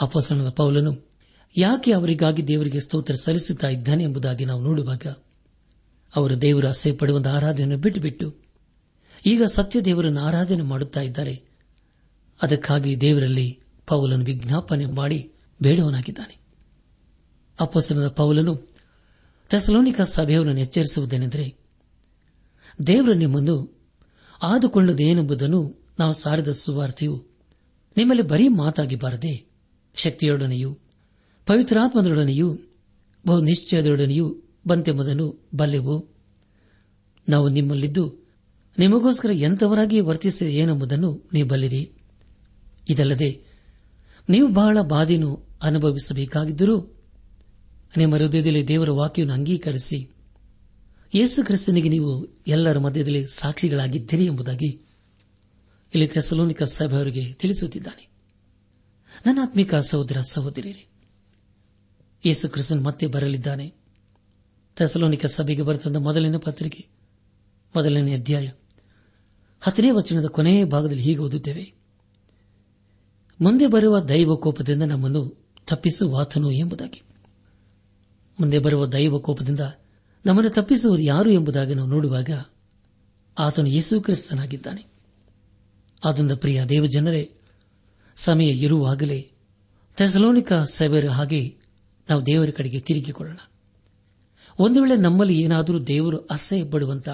ಅಪಸನದ 0.00 0.48
ಪೌಲನು, 0.48 1.10
ಯಾಕೆ 1.56 1.92
ಅವರಿಗಾಗಿ 1.92 2.48
ದೇವರಿಗೆ 2.48 2.80
ಸ್ತೋತ್ರ 2.80 3.14
ಸಲ್ಲಿಸುತ್ತಾ 3.14 3.68
ಇದ್ದಾನೆ 3.68 4.02
ಎಂಬುದಾಗಿ 4.02 4.44
ನಾವು 4.44 4.62
ನೋಡುವಾಗ, 4.62 5.06
ಅವರು 6.16 6.42
ದೇವರ 6.42 6.68
ಆಸೆ 6.68 6.92
ಪಡುವಂತಹ 6.92 7.36
ಆರಾಧನೆಯನ್ನು 7.36 7.76
ಬಿಟ್ಟುಬಿಟ್ಟು, 7.76 8.34
ಈಗ 9.26 9.42
ಸತ್ಯ 9.42 9.80
ದೇವರನ್ನು 9.80 10.20
ಆರಾಧನೆ 10.20 10.62
ಮಾಡುತ್ತಾ 10.62 11.00
ಇದ್ದಾರೆ. 11.00 11.42
ಅದಕ್ಕಾಗಿ 12.42 13.00
ದೇವರಲ್ಲಿ 13.00 13.60
ಪೌಲನು 13.86 14.24
ವಿಜ್ಞಾಪನೆ 14.24 14.86
ಮಾಡಿ 14.86 15.32
ಬೇಡವನಾಗಿದ್ದಾನೆ. 15.62 16.38
ಅಪ್ಪಸನದ 17.60 18.08
ಪೌಲನು 18.08 18.68
ತೆಸಲೋನಿಕ 19.50 20.00
ಸಭೆಯವರನ್ನು 20.00 20.60
ಎಚ್ಚರಿಸುವುದೇನೆಂದರೆ, 20.60 21.56
ದೇವರ 22.86 23.12
ನಿಮ್ಮನ್ನು 23.12 23.82
ಆದುಕೊಳ್ಳುವುದೇನೆಂಬುದನ್ನು 24.42 25.83
ನಾವು 25.98 26.14
ಸಾರಿದ 26.14 26.48
ಸುವಾರ್ತೆಯು 26.48 27.24
ನಿಮ್ಮಲ್ಲಿ 27.96 28.22
ಬರೀ 28.22 28.48
ಮಾತಾಗಿ 28.48 28.96
ಬಾರದೆ 28.96 29.46
ಶಕ್ತಿಯೊಡನೆಯೂ 29.94 30.78
ಪವಿತ್ರಾತ್ಮದೊಡನೆಯೂ 31.46 32.58
ಬಹು 33.26 33.40
ನಿಶ್ಚಯದೊಡನೆಯೂ 33.40 34.36
ಬಂತೆಂಬುದನ್ನು 34.66 35.48
ಬಲ್ಲೆವು. 35.54 36.06
ನಾವು 37.28 37.48
ನಿಮ್ಮಲ್ಲಿದ್ದು 37.48 38.14
ನಿಮಗೋಸ್ಕರ 38.78 39.30
ಎಂಥವರಾಗಿ 39.30 40.00
ವರ್ತಿಸಿದ 40.00 40.48
ಏನೆಂಬುದನ್ನು 40.48 41.30
ನೀವು 41.34 41.48
ಬಲ್ಲಿರಿ. 41.48 41.92
ಇದಲ್ಲದೆ 42.88 43.44
ನೀವು 44.28 44.48
ಬಹಳ 44.48 44.78
ಬಾಧೆಯನ್ನು 44.82 45.48
ಅನುಭವಿಸಬೇಕಾಗಿದ್ದರೂ 45.62 46.76
ನಿಮ್ಮ 47.96 48.16
ಹೃದಯದಲ್ಲಿ 48.16 48.68
ದೇವರ 48.68 48.90
ವಾಕ್ಯವನ್ನು 48.90 49.34
ಅಂಗೀಕರಿಸಿ. 49.34 50.10
ಯೇಸು 51.14 51.46
ಕ್ರಿಸ್ತನಿಗೆ 51.46 51.88
ನೀವು 51.88 52.26
ಎಲ್ಲರ 52.46 52.78
ಮಧ್ಯದಲ್ಲಿ 52.78 53.26
ಸಾಕ್ಷಿಗಳಾಗಿದ್ದೀರಿ 53.26 54.24
ಎಂಬುದಾಗಿ 54.24 54.80
ಇಲ್ಲಿ 55.94 56.08
ತೆಸಲೋನಿಕ 56.08 56.62
ಸಭೆಯವರಿಗೆ 56.62 57.32
ತಿಳಿಸುತ್ತಿದ್ದಾನೆ. 57.32 58.08
ನನ್ನ 59.26 59.38
ಆತ್ಮಿಕ 59.42 59.74
ಸಹೋದರ 59.74 60.20
ಸಹೋದರಿಯರೇ, 60.20 60.86
ಯೇಸು 62.26 62.48
ಕ್ರಿಸ್ತನ್ 62.48 62.84
ಮತ್ತೆ 62.84 63.06
ಬರಲಿದ್ದಾನೆ. 63.06 63.74
ತೆಸಲೋನಿಕ 64.76 65.26
ಸಭೆಗೆ 65.26 65.62
ಬರೆದ 65.62 65.96
ಮೊದಲನೇ 65.96 66.38
ಪತ್ರಿಕೆ, 66.38 66.86
ಮೊದಲನೇ 67.76 68.14
ಅಧ್ಯಾಯ, 68.14 68.50
ಹತ್ತನೇ 69.60 69.90
ವಚನದ 69.90 70.24
ಕೊನೆಯ 70.24 70.64
ಭಾಗದಲ್ಲಿ 70.64 71.02
ಹೀಗೆ 71.02 71.20
ಓದುತ್ತೇವೆ. 71.20 71.74
ಮುಂದೆ 73.40 73.66
ಬರುವ 73.66 74.00
ದೈವ 74.00 74.36
ಕೋಪದಿಂದ 74.36 74.82
ನಮ್ಮನ್ನು 74.82 75.44
ತಪ್ಪಿಸುವಾತನು 75.66 76.50
ಎಂಬುದಾಗಿ. 76.50 77.02
ಮುಂದೆ 78.40 78.58
ಬರುವ 78.58 78.86
ದೈವ 78.86 79.18
ಕೋಪದಿಂದ 79.18 79.60
ನಮ್ಮನ್ನು 80.26 80.50
ತಪ್ಪಿಸುವರು 80.50 81.02
ಯಾರು 81.02 81.30
ಎಂಬುದಾಗಿ 81.30 81.74
ನಾವು 81.74 81.88
ನೋಡುವಾಗ 81.88 82.30
ಆತನು 83.38 83.66
ಯೇಸು 83.66 84.00
ಕ್ರಿಸ್ತನಾಗಿದ್ದಾನೆ. 84.00 84.93
ಆದ್ದರಿಂದ 86.04 86.32
ಪ್ರಿಯ 86.32 86.64
ದೇವಜನರೇ, 86.64 87.32
ಸಮಯ 88.16 88.48
ಇರುವಾಗಲೇ 88.48 89.30
ಥೆಸಲೋನಿಕ 89.96 90.52
ಸಭೆಯ 90.52 91.08
ಹಾಗೆ 91.08 91.56
ನಾವು 92.10 92.26
ದೇವರ 92.26 92.50
ಕಡೆಗೆ 92.50 92.80
ತಿರುಗಿಕೊಳ್ಳೋಣ. 92.80 93.38
ಒಂದು 94.58 94.82
ವೇಳೆ 94.82 94.96
ನಮ್ಮಲ್ಲಿ 94.96 95.40
ಏನಾದರೂ 95.40 95.78
ದೇವರು 95.78 96.18
ಅಸಹ್ಯ 96.18 96.64
ಪಡುವಂತ 96.64 97.08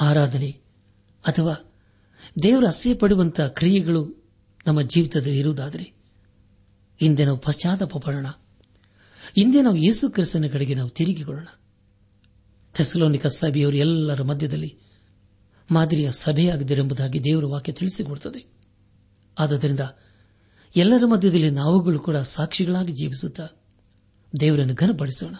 ಆರಾಧನೆ 0.00 0.50
ಅಥವಾ 1.26 1.72
ದೇವರು 2.42 2.66
ಅಸಹ್ಯ 2.66 2.94
ಪಡುವಂತ 2.94 3.40
ಕ್ರಿಯೆಗಳು 3.40 4.24
ನಮ್ಮ 4.66 4.82
ಜೀವಿತದಲ್ಲಿ 4.82 5.38
ಇರುವುದಾದರೆ, 5.38 5.92
ಹಿಂದೆ 7.00 7.24
ನಾವು 7.24 7.38
ಪಶ್ಚಾತ್ತಾಪ 7.38 7.96
ಪಡೋಣ. 7.96 8.26
ಹಿಂದೆ 9.34 9.62
ನಾವು 9.62 9.76
ಯೇಸು 9.76 10.10
ಕ್ರಿಸ್ತನ 10.10 10.44
ಕಡೆಗೆ 10.52 10.74
ನಾವು 10.74 10.90
ತಿರುಗಿಕೊಳ್ಳೋಣ. 10.90 11.46
ಥೆಸಲೋನಿಕ 12.74 13.26
ಸಭೆಯವರು 13.26 13.76
ಎಲ್ಲರ 13.76 14.22
ಮಧ್ಯದಲ್ಲಿ 14.22 14.78
ಮಾದರಿಯ 15.70 16.12
ಸಭೆಯಾಗಿದ್ದರೆಂಬುದಾಗಿ 16.12 17.24
ದೇವರ 17.24 17.44
ವಾಕ್ಯ 17.44 17.72
ತಿಳಿಸಿಕೊಡುತ್ತದೆ 17.72 18.46
ಆದ್ದರಿಂದ 19.38 19.80
ಎಲ್ಲರ 20.76 21.06
ಮಧ್ಯದಲ್ಲಿ 21.06 21.50
ನಾವುಗಳು 21.50 21.98
ಕೂಡ 21.98 22.16
ಸಾಕ್ಷಿಗಳಾಗಿ 22.16 22.92
ಜೀವಿಸುತ್ತಾ 22.92 23.48
ದೇವರನ್ನು 24.40 24.74
ಘನಪಡಿಸೋಣ. 24.74 25.34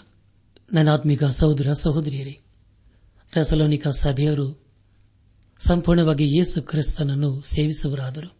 ನನ್ನ 0.73 0.88
ಆತ್ಮಿಕ 0.88 1.25
ಸಹೋದರ 1.25 1.73
ಸಹೋದರಿಯರೇ, 1.73 2.41
ಥೆಸಲೋನಿಕ 3.33 3.88
ಸಭೆಯವರು 3.88 4.67
ಸಂಪೂರ್ಣವಾಗಿ 5.59 6.37
ಯೇಸು 6.37 6.62
ಕ್ರಿಸ್ತನನ್ನು 6.62 7.43
ಸೇವಿಸುವರಾದರು 7.43 8.38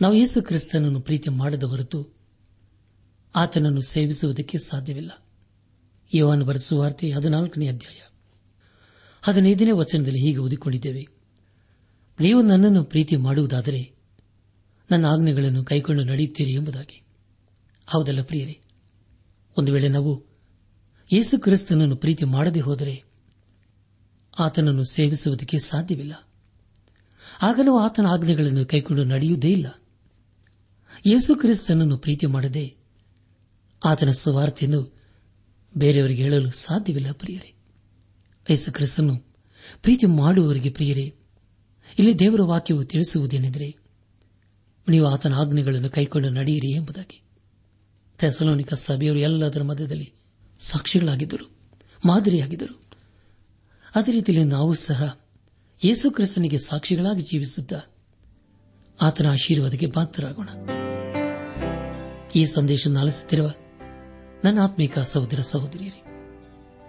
ನಾವು 0.00 0.14
ಯೇಸು 0.14 0.42
ಕ್ರಿಸ್ತನನ್ನು 0.42 1.00
ಪ್ರೀತಿ 1.00 1.28
ಮಾಡದ 1.28 1.62
ಹೊರತು 1.62 2.08
ಆತನನ್ನು 3.36 3.82
ಸೇವಿಸುವುದಕ್ಕೆ 3.82 4.58
ಸಾಧ್ಯವಿಲ್ಲ. 4.58 5.26
ಯೋವನ್ 6.14 6.42
ಬರೆಸುವಾರ್ತೆ 6.42 7.12
ಹದಿನಾಲ್ಕನೇ 7.12 7.68
ಅಧ್ಯಾಯ. 7.68 8.17
ಹದಿನೈದನೇ 9.22 9.70
ವಚನದಲ್ಲಿ 9.70 10.20
ಹೀಗೆ 10.20 10.38
ಓದಿಕೊಂಡಿದ್ದೇವೆ. 10.38 11.06
ನೀವು 12.20 12.42
ನನ್ನನ್ನು 12.42 12.84
ಪ್ರೀತಿ 12.84 13.16
ಮಾಡುವುದಾದರೆ 13.16 13.92
ನನ್ನ 14.90 15.06
ಆಜ್ಞೆಗಳನ್ನು 15.06 15.64
ಕೈಕೊಂಡು 15.64 16.04
ನಡೆಯುತ್ತೀರಿ 16.04 16.52
ಎಂಬುದಾಗಿ. 16.52 17.02
ಹೌದಲ್ಲ 17.86 18.22
ಪ್ರಿಯರೇ? 18.22 18.60
ಒಂದು 19.58 19.72
ವೇಳೆ 19.72 19.88
ನಾವು 19.88 20.24
ಯೇಸು 21.12 21.38
ಕ್ರಿಸ್ತನನ್ನು 21.38 21.96
ಪ್ರೀತಿ 21.96 22.24
ಮಾಡದೆ 22.24 22.60
ಹೋದರೆ 22.60 23.04
ಆತನನ್ನು 24.38 24.84
ಸೇವಿಸುವುದಕ್ಕೆ 24.84 25.58
ಸಾಧ್ಯವಿಲ್ಲ. 25.58 26.28
ಆಗ 27.42 27.60
ನಾವು 27.64 27.78
ಆತನ 27.78 28.06
ಆಜ್ಞೆಗಳನ್ನು 28.06 28.66
ಕೈಕೊಂಡು 28.66 29.04
ನಡೆಯುವುದೇ 29.04 29.52
ಇಲ್ಲ. 29.52 29.66
ಯೇಸು 31.06 31.34
ಕ್ರಿಸ್ತನನ್ನು 31.34 31.98
ಪ್ರೀತಿ 31.98 32.26
ಮಾಡದೆ 32.26 32.76
ಆತನ 33.84 34.10
ಸುವಾರ್ತೆಯನ್ನು 34.10 34.98
ಬೇರೆಯವರಿಗೆ 35.76 36.22
ಹೇಳಲು 36.22 36.50
ಸಾಧ್ಯವಿಲ್ಲ 36.50 37.12
ಪ್ರಿಯರೇ. 37.12 37.57
ಯೇಸು 38.50 38.72
ಕ್ರಿಸ್ತನು 38.72 39.16
ಪ್ರೀತಿ 39.82 40.06
ಮಾಡುವವರಿಗೆ 40.06 40.70
ಪ್ರಿಯರೇ, 40.70 41.14
ಇಲ್ಲಿ 41.98 42.18
ದೇವರ 42.18 42.42
ವಾಕ್ಯವು 42.42 42.84
ತಿಳಿಸುವುದೇನೆಂದರೆ, 42.84 43.76
ನೀವು 44.88 45.06
ಆತನ 45.06 45.34
ಆಜ್ಞೆಗಳನ್ನು 45.34 45.90
ಕೈಕೊಂಡು 45.90 46.30
ನಡೆಯಿರಿ 46.30 46.74
ಎಂಬುದಾಗಿ. 46.74 47.22
ಥೆಸಲೋನಿಕ 48.18 48.74
ಸಭೆಯವರು 48.74 49.18
ಎಲ್ಲದರ 49.18 49.62
ಮಧ್ಯದಲ್ಲಿ 49.62 50.12
ಸಾಕ್ಷಿಗಳಾಗಿದ್ದರು, 50.60 51.50
ಮಾದರಿಯಾಗಿದ್ದರು. 52.06 52.82
ಅದೇ 53.94 54.12
ರೀತಿಯಲ್ಲಿ 54.12 54.48
ನಾವು 54.48 54.74
ಸಹ 54.74 55.20
ಯೇಸು 55.84 56.10
ಕ್ರಿಸ್ತನಿಗೆ 56.10 56.58
ಸಾಕ್ಷಿಗಳಾಗಿ 56.58 57.22
ಜೀವಿಸುತ್ತಾ 57.22 57.80
ಆತನ 59.02 59.30
ಆಶೀರ್ವಾದಕ್ಕೆ 59.30 59.86
ಪಾತ್ರರಾಗೋಣ. 59.86 60.48
ಈ 62.34 62.46
ಸಂದೇಶ 62.46 62.86
ಆಲಿಸುತ್ತಿರುವ 63.00 63.52
ನನ್ನ 64.44 64.60
ಆತ್ಮೀಕ 64.60 64.98
ಸಹೋದರ 64.98 65.40
ಸಹೋದರಿಯರೇ 65.40 66.02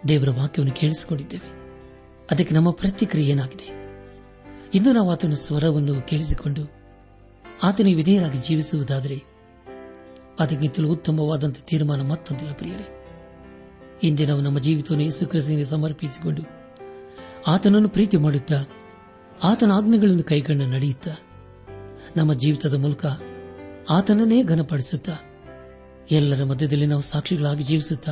ದೇವರ 0.07 0.29
ವಾಕ್ಯವನ್ನು 0.29 0.75
ಕೇಳಿಸಿಕೊಂಡಿದ್ದೇವೆ. 0.75 1.59
ಅದಕ್ಕೆ 2.31 2.55
ನಮ್ಮ 2.55 2.71
ಪ್ರತಿಕ್ರಿಯೆ 2.71 3.31
ಏನಾಗಿದೆ? 3.31 3.79
ಇಂದು 4.73 4.93
ನಾವು 4.93 5.11
ಆತನ 5.11 5.33
ಸ್ವರವನ್ನು 5.33 6.01
ಕೇಳಿಸಿಕೊಂಡು 6.01 6.73
ಆತನ 7.63 7.83
ವಿಧೇಯರಾಗಿ 7.95 8.37
ಜೀವಿಸುವುದಾದರೆ 8.37 9.23
ಅದಕ್ಕಿಂತಲೂ 10.39 10.91
ಉತ್ತಮವಾದಂತಹ 10.91 11.61
ತೀರ್ಮಾನ 11.61 12.01
ಮತ್ತೊಂದಿಲ್ಲ 12.01 12.53
ಪ್ರಿಯರೇ. 12.53 12.87
ಇಂದೇ 14.03 14.25
ನಾವು 14.25 14.41
ನಮ್ಮ 14.41 14.59
ಜೀವಿತವನ್ನು 14.59 15.05
ಯೇಸು 15.05 15.27
ಕ್ರಿಸ್ತನಿಗೆ 15.27 15.63
ಸಮರ್ಪಿಸಿಕೊಂಡು 15.63 16.43
ಆತನನ್ನು 17.47 17.89
ಪ್ರೀತಿ 17.89 18.17
ಮಾಡುತ್ತಾ 18.17 18.63
ಆತನ 19.43 19.71
ಆಜ್ಞೆಗಳನ್ನು 19.71 20.23
ಕೈಗಣ್ಣ 20.23 20.61
ನಡೆಯುತ್ತಾ 20.61 21.11
ನಮ್ಮ 22.17 22.33
ಜೀವಿತದ 22.33 22.73
ಮೂಲಕ 22.73 23.05
ಆತನನ್ನೇ 23.89 24.43
ಘನಪಡಿಸುತ್ತಾ 24.43 25.17
ಎಲ್ಲರ 26.11 26.43
ಮಧ್ಯದಲ್ಲಿ 26.43 26.85
ನಾವು 26.85 27.01
ಸಾಕ್ಷಿಗಳಾಗಿ 27.01 27.63
ಜೀವಿಸುತ್ತಾ 27.63 28.11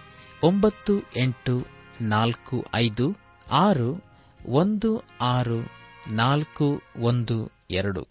ಒಂಬತ್ತು 0.43 0.93
ಎಂಟು 1.17 1.65
ನಾಲ್ಕು 2.01 2.65
ಐದು 2.75 3.17
ಆರು 3.51 4.03
ಒಂದು 4.49 5.03
ಆರು 5.21 5.71
ನಾಲ್ಕು 6.11 6.81
ಒಂದು 6.99 7.51
ಎರಡು. 7.71 8.07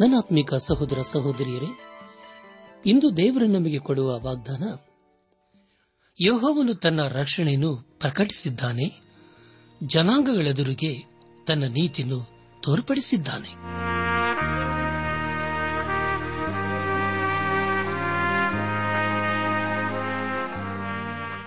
ನನಾತ್ಮಿಕ 0.00 0.54
ಸಹೋದರ 0.54 0.98
ಸಹೋದರಿಯರೇ, 1.02 1.78
ಇಂದು 2.86 3.16
ದೇವರು 3.16 3.46
ನಮಗೆ 3.46 3.78
ಕೊಡುವ 3.78 4.20
ವಾಗ್ದಾನ, 4.20 4.62
ಯೋಹವನು 6.20 6.74
ತನ್ನ 6.74 7.08
ರಕ್ಷಣೆಯನ್ನು 7.08 7.76
ಪ್ರಕಟಿಸಿದ್ದಾನೆ, 7.76 9.00
ಜನಾಂಗಗಳೆದುರಿಗೆ 9.82 11.04
ತನ್ನ 11.46 11.64
ನೀತಿಯನ್ನು 11.64 12.28
ತೋರ್ಪಡಿಸಿದ್ದಾನೆ. 12.62 13.85